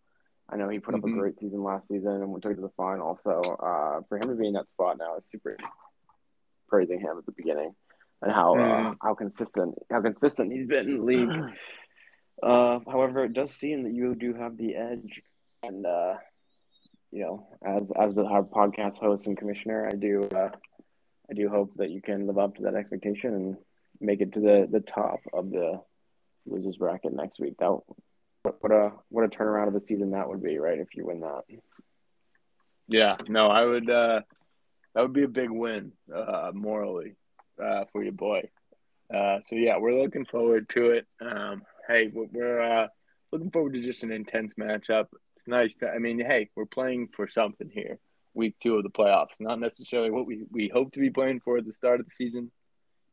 [0.47, 1.13] I know he put up Mhm.
[1.15, 3.17] a great season last season and we went to the final.
[3.23, 5.57] So uh, for him to be in that spot now is super
[6.67, 7.73] praising him at the beginning
[8.21, 8.57] and how uh,
[8.91, 8.97] Mhm.
[9.01, 11.29] how consistent how consistent he's been in the league.
[12.43, 15.21] Uh, however, it does seem that you do have the edge,
[15.61, 16.15] and uh,
[17.11, 20.49] you know, as as the, our podcast host and commissioner, I do uh,
[21.29, 23.57] I do hope that you can live up to that expectation and
[23.99, 25.79] make it to the, the top of the
[26.47, 27.57] losers bracket next week.
[27.59, 27.77] That
[28.59, 30.79] what a what a turnaround of a season that would be, right?
[30.79, 31.43] If you win that.
[32.87, 33.87] Yeah, no, I would.
[33.87, 34.21] Uh,
[34.95, 37.15] that would be a big win uh, morally
[37.61, 38.49] uh, for your boy.
[39.13, 41.07] Uh, so yeah, we're looking forward to it.
[41.19, 42.87] Um, hey, we're- uh,
[43.31, 45.07] looking forward to just an intense matchup.
[45.37, 45.75] It's nice.
[45.77, 47.97] To, I mean, hey, we're playing for something here.
[48.33, 51.57] Week two of the playoffs, not necessarily what we, we hope to be playing for
[51.57, 52.51] at the start of the season,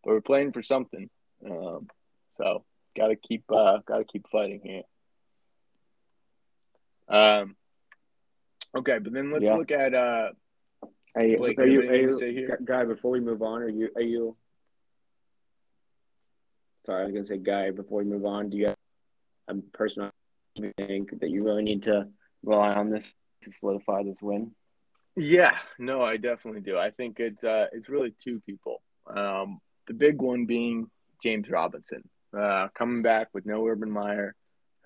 [0.04, 1.10] but we're playing for something.
[1.44, 1.88] Um,
[2.36, 2.64] so
[2.96, 4.82] gotta keep uh, gotta keep fighting here.
[7.08, 7.56] Um,
[8.76, 9.54] okay, but then let's Yeah.
[9.54, 10.30] look at uh,
[11.16, 12.58] Hey, Blake, are you are you say here?
[12.64, 12.84] guy?
[12.84, 14.36] Before we move on, are you are you?
[16.84, 17.70] Sorry, I was gonna say, guy.
[17.70, 18.76] Before we move on, do you have
[19.48, 20.10] a person
[20.54, 22.08] you think that you really need to
[22.42, 24.52] rely on this to solidify this win?
[25.16, 26.78] Yeah, no, I definitely do.
[26.78, 28.82] I think it's uh, it's really two people.
[29.06, 30.90] Um, the big one being
[31.22, 34.34] James Robinson, uh, coming back with no Urban Meyer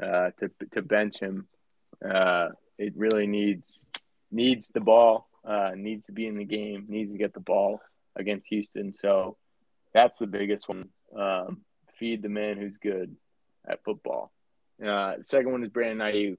[0.02, 1.48] uh, to to bench him.
[2.02, 2.48] Uh,
[2.78, 3.90] it really needs
[4.30, 7.80] needs the ball, uh, needs to be in the game, needs to get the ball
[8.16, 8.94] against Houston.
[8.94, 9.36] So
[9.92, 10.88] that's the biggest one.
[11.16, 11.62] Um,
[11.98, 13.16] feed the man who's good
[13.68, 14.32] at football.
[14.80, 16.38] Uh, the second one is Brandon Aiyuk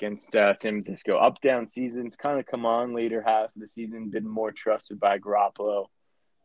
[0.00, 1.16] against uh, San Francisco.
[1.16, 4.10] Up down seasons kind of come on later half of the season.
[4.10, 5.86] Been more trusted by Garoppolo.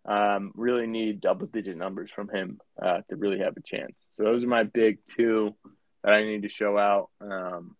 [0.05, 3.95] Um, really need double digit numbers from him uh, to really have a chance.
[4.11, 5.55] So those are my big two
[6.03, 7.09] that I need to show out.
[7.19, 7.75] Um,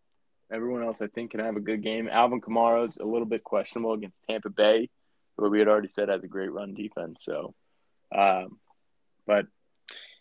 [0.52, 2.08] everyone else I think can have a good game.
[2.08, 4.89] Alvin Kamara's a little bit questionable against Tampa Bay,
[5.38, 7.24] but we had already said has a great run defense.
[7.24, 7.52] So,
[8.16, 8.60] um,
[9.26, 9.46] but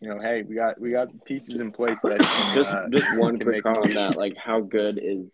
[0.01, 3.39] you know, hey, we got we got pieces in place that Just uh, just one
[3.39, 4.17] can quick comment on that.
[4.17, 5.27] Like, how good is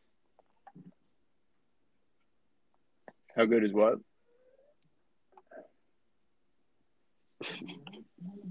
[3.36, 3.98] How good is what?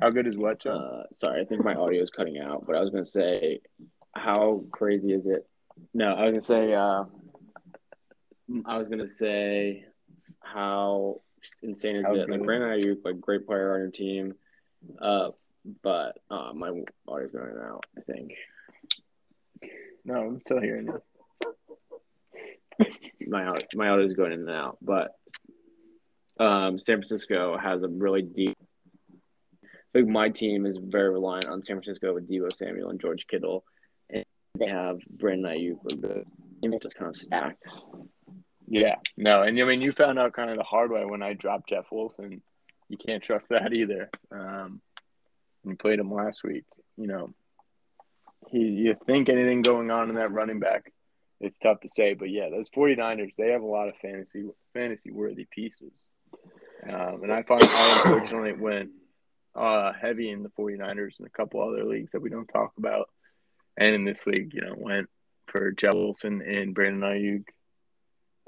[0.01, 0.81] How good is what, John?
[0.81, 3.59] Uh, sorry, I think my audio is cutting out, but I was gonna say,
[4.15, 5.47] how crazy is it?
[5.93, 7.03] No, I was gonna say, uh,
[8.65, 9.85] I was gonna say,
[10.41, 11.21] how
[11.61, 12.29] insane is How it?
[12.29, 12.43] Like?
[12.43, 14.33] Brandon Aiyuk, like great player on your team,
[15.01, 15.29] uh,
[15.83, 16.69] but uh, my
[17.07, 17.85] audio's going out.
[17.97, 18.31] I think
[20.05, 21.01] No, I'm still hearing you.
[23.27, 25.11] my my audio is going in and out, but
[26.39, 28.57] um, San Francisco has a really deep.
[29.63, 29.67] I
[29.99, 33.63] think my team is very reliant on San Francisco with Deebo Samuel and George Kittle,
[34.59, 35.83] they have Brandon Aiyuk.
[35.83, 36.25] With the
[36.61, 37.85] team just kind of stacks.
[38.67, 41.33] Yeah, no, and I mean, you found out kind of the hard way when I
[41.33, 42.41] dropped Jeff Wilson.
[42.87, 44.09] You can't trust that either.
[44.31, 44.81] Um,
[45.63, 46.65] when you played him last week,
[46.97, 47.33] you know,
[48.49, 50.91] he, you think anything going on in that running back,
[51.39, 52.13] it's tough to say.
[52.13, 56.09] But yeah, those 49ers, they have a lot of fantasy fantasy worthy pieces.
[56.87, 58.91] Um, and I find I unfortunately went
[59.55, 63.09] uh, heavy in the 49ers and a couple other leagues that we don't talk about.
[63.79, 65.09] And in this league, you know, went
[65.47, 67.45] for Jeff Wilson and Brandon Aiyuk.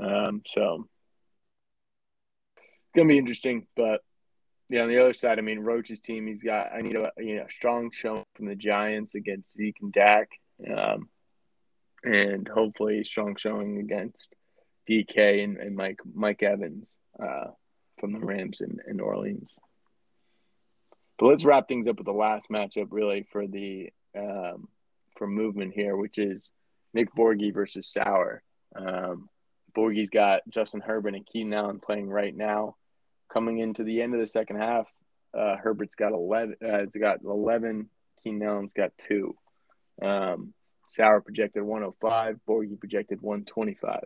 [0.05, 0.87] Um, so
[2.55, 4.01] it's gonna be interesting, but
[4.69, 7.37] yeah, on the other side, I mean, Roach's team, he's got I need a you
[7.37, 10.29] know strong showing from the Giants against Zeke and Dak,
[10.75, 11.09] um,
[12.03, 14.33] and hopefully strong showing against
[14.89, 17.51] DK and, and Mike Mike Evans uh,
[17.99, 19.49] from the Rams in, in Orleans.
[21.19, 24.67] But let's wrap things up with the last matchup, really for the um,
[25.21, 26.51] for movement here, which is
[26.95, 28.41] Nick Borgie versus Sauer.
[28.75, 29.29] Um,
[29.77, 32.75] Borgie's got Justin Herbert and Keenan Allen playing right now.
[33.31, 34.87] Coming into the end of the second half,
[35.37, 36.55] uh, Herbert's got eleven.
[36.59, 37.87] Uh, it's got eleven.
[38.23, 39.35] Keenan Allen's got two.
[40.01, 40.55] Um,
[40.87, 42.39] Sauer projected 105.
[42.49, 44.05] Borgie projected 125.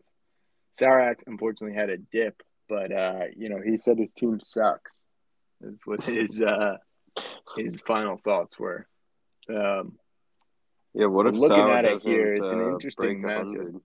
[0.74, 5.06] Sauer unfortunately had a dip, but uh, you know he said his team sucks.
[5.62, 6.76] That's what his uh,
[7.56, 8.86] his final thoughts were.
[9.50, 9.98] Um,
[10.96, 13.58] Yeah, what if looking Sauer at it here, it's an uh, interesting matchup.
[13.58, 13.82] 100?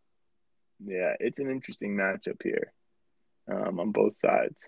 [0.86, 2.72] Yeah, it's an interesting matchup here
[3.50, 4.62] um, on both sides.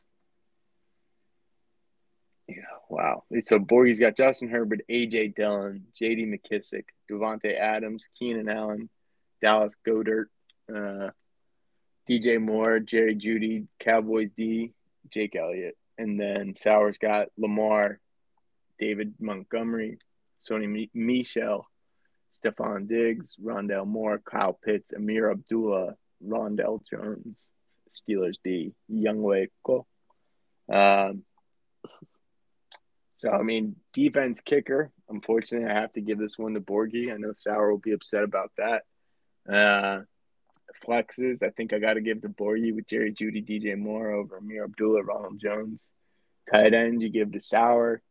[2.48, 3.22] Yeah, wow.
[3.42, 8.90] So Borgie's got Justin Herbert, AJ Dillon, JD McKissic, Davante Adams, Keenan Allen,
[9.40, 10.26] Dallas Goedert,
[10.68, 11.10] uh,
[12.10, 14.72] DJ Moore, Jerry Jeudy, Cowboys D,
[15.10, 15.76] Jake Elliott.
[15.96, 18.00] And then Sauer's got Lamar,
[18.80, 19.98] David Montgomery,
[20.50, 21.68] Sony Mi- Michel,
[22.32, 27.36] Stefon Diggs, Rondale Moore, Kyle Pitts, Ameer Abdullah, Ronald Jones,
[27.92, 29.84] Steelers D, Younghoe Koo.
[30.72, 31.24] Um,
[33.18, 34.90] so I mean, defense kicker.
[35.08, 37.12] Unfortunately, I have to give this one to Borgie.
[37.12, 38.82] I know Sauer will be upset about that.
[39.48, 40.02] Uh,
[40.86, 44.38] flexes, I think I got to give to Borgie with Jerry Jeudy, DJ Moore over
[44.38, 45.86] Ameer Abdullah, Ronald Jones.
[46.52, 48.02] Tight end, you give to Sauer.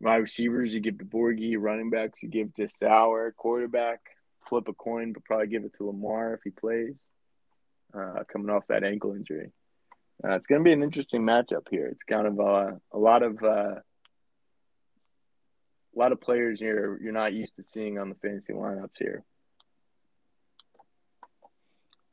[0.00, 1.56] Wide receivers, you give to Borgie.
[1.58, 3.32] Running backs, you give to Sauer.
[3.36, 4.00] Quarterback,
[4.48, 7.06] flip a coin, but probably give it to Lamar if he plays.
[7.94, 9.52] Uh, coming off that ankle injury,
[10.22, 11.86] uh, it's going to be an interesting matchup here.
[11.86, 13.82] It's kind of uh, a lot of uh, a
[15.94, 19.24] lot of players you're you're not used to seeing on the fantasy lineups here.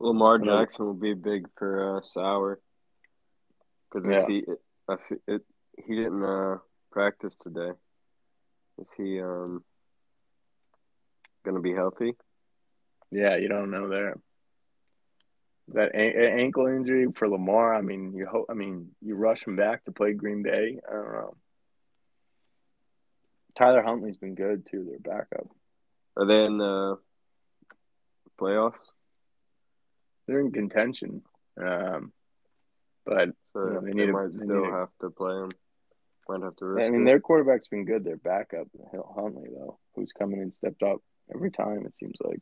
[0.00, 2.60] Lamar Jackson will be big for uh, Sauer
[3.92, 4.26] because Yeah.
[4.26, 4.44] he
[4.88, 5.42] I see it,
[5.76, 6.58] he didn't uh,
[6.94, 7.72] practice today.
[8.78, 9.64] Is he um
[11.44, 12.14] gonna be healthy?
[13.10, 14.14] Yeah, you don't know there.
[15.68, 17.74] That a- a- ankle injury for Lamar.
[17.74, 18.46] I mean, you hope.
[18.48, 20.78] I mean, you rush him back to play Green Bay.
[20.88, 21.36] I don't know.
[23.58, 24.84] Tyler Huntley's been good too.
[24.84, 25.48] Their backup.
[26.16, 26.98] Are they in the
[28.38, 28.90] playoffs?
[30.26, 31.22] They're in contention,
[31.60, 32.12] um,
[33.04, 35.10] but So you know, they they, need a- might they still need a- have to
[35.10, 35.50] play him.
[36.28, 36.78] Might have to.
[36.80, 38.04] I mean, their quarterback's been good.
[38.04, 41.00] Their backup, Hill Huntley, though, who's coming in stepped up
[41.34, 41.84] every time.
[41.86, 42.40] It seems like.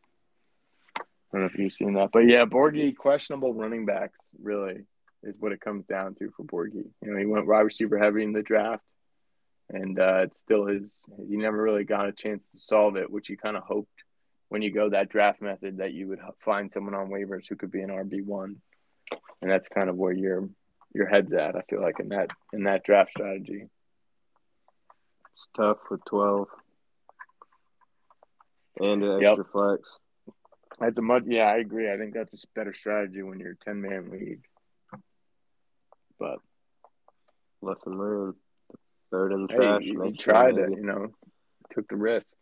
[0.98, 1.02] I
[1.32, 4.84] don't know if you've seen that, but yeah, Borgie questionable running backs really
[5.22, 6.90] is what it comes down to for Borgie.
[7.02, 8.84] You know, he went wide receiver heavy in the draft,
[9.70, 11.04] and uh, it's still his.
[11.28, 13.88] He never really got a chance to solve it, which he kind of hoped
[14.50, 17.70] when you go that draft method that you would find someone on waivers who could
[17.70, 18.56] be an RB one,
[19.40, 20.48] and that's kind of where your
[20.94, 21.56] your head's at.
[21.56, 23.69] I feel like in that in that draft strategy.
[25.31, 26.48] It's tough with twelve
[28.78, 29.31] and an Yep.
[29.32, 29.98] extra flex.
[30.78, 31.90] That's a much yeah, I agree.
[31.90, 34.44] I think that's a better strategy when you're a ten man league.
[36.19, 36.39] But
[37.60, 38.35] Lesson learned.
[39.10, 39.82] Third in the hey, trash.
[39.82, 41.09] you, you tried it, you know,
[41.70, 42.32] took the risk.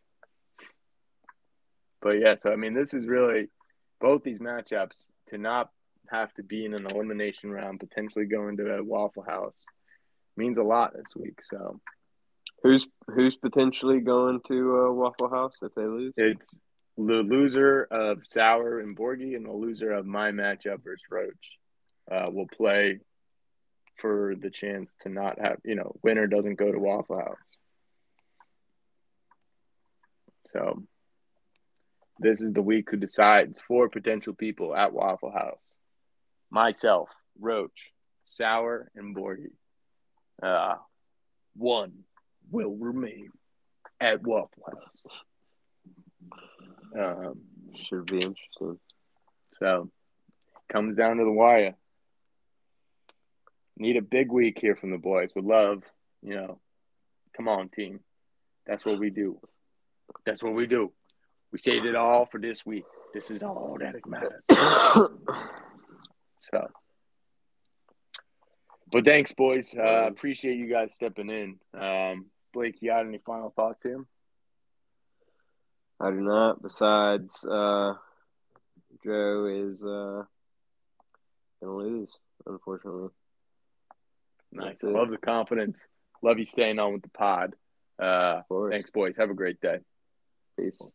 [2.01, 3.49] But yeah, so I mean, this is really
[4.01, 5.71] both these matchups to not
[6.11, 9.65] have to be in an elimination round, potentially going to a Waffle House,
[10.37, 11.39] means a lot this week.
[11.43, 11.81] So
[12.63, 16.13] Who's who's potentially going to uh, Waffle House if they lose?
[16.17, 16.59] it's
[16.97, 21.59] the loser of Sauer and Borgie and the loser of my matchup versus Roach
[22.11, 22.99] uh, will play
[23.99, 27.57] for the chance to not have, you know, winner doesn't go to Waffle House.
[30.53, 30.83] So
[32.19, 35.63] this is the week who decides four potential people at Waffle House.
[36.51, 37.09] Myself,
[37.39, 37.93] Roach,
[38.25, 39.53] Sauer, and Borgie.
[40.43, 40.77] Uh,
[41.57, 41.93] one
[42.51, 43.31] will remain
[44.01, 45.21] at Waffle House.
[46.99, 47.41] Um,
[47.77, 48.79] Should be interesting.
[49.59, 49.91] so
[50.69, 51.75] comes down to the wire.
[53.77, 55.35] Need a big week here from the boys.
[55.35, 55.83] Would love,
[56.23, 56.61] you know,
[57.37, 58.01] come on, team.
[58.67, 59.41] That's what we do.
[60.27, 60.93] That's what we do.
[61.53, 62.85] We saved it all for this week.
[63.15, 64.47] This is all that matters.
[66.41, 66.67] So,
[68.91, 69.75] but thanks, boys.
[69.77, 71.59] Uh, appreciate you guys stepping in.
[71.79, 74.05] Um, Blake, you got any final thoughts here?
[76.01, 76.63] I do not.
[76.63, 77.93] Besides, uh,
[79.05, 80.23] Joe is uh,
[81.63, 83.11] gonna lose, unfortunately.
[84.53, 84.83] Nice.
[84.83, 85.87] Love the confidence.
[86.23, 87.55] Love you staying on with the pod.
[88.03, 88.73] Uh, Of course.
[88.73, 89.17] thanks, boys.
[89.19, 89.79] Have a great day.
[90.59, 90.93] Peace.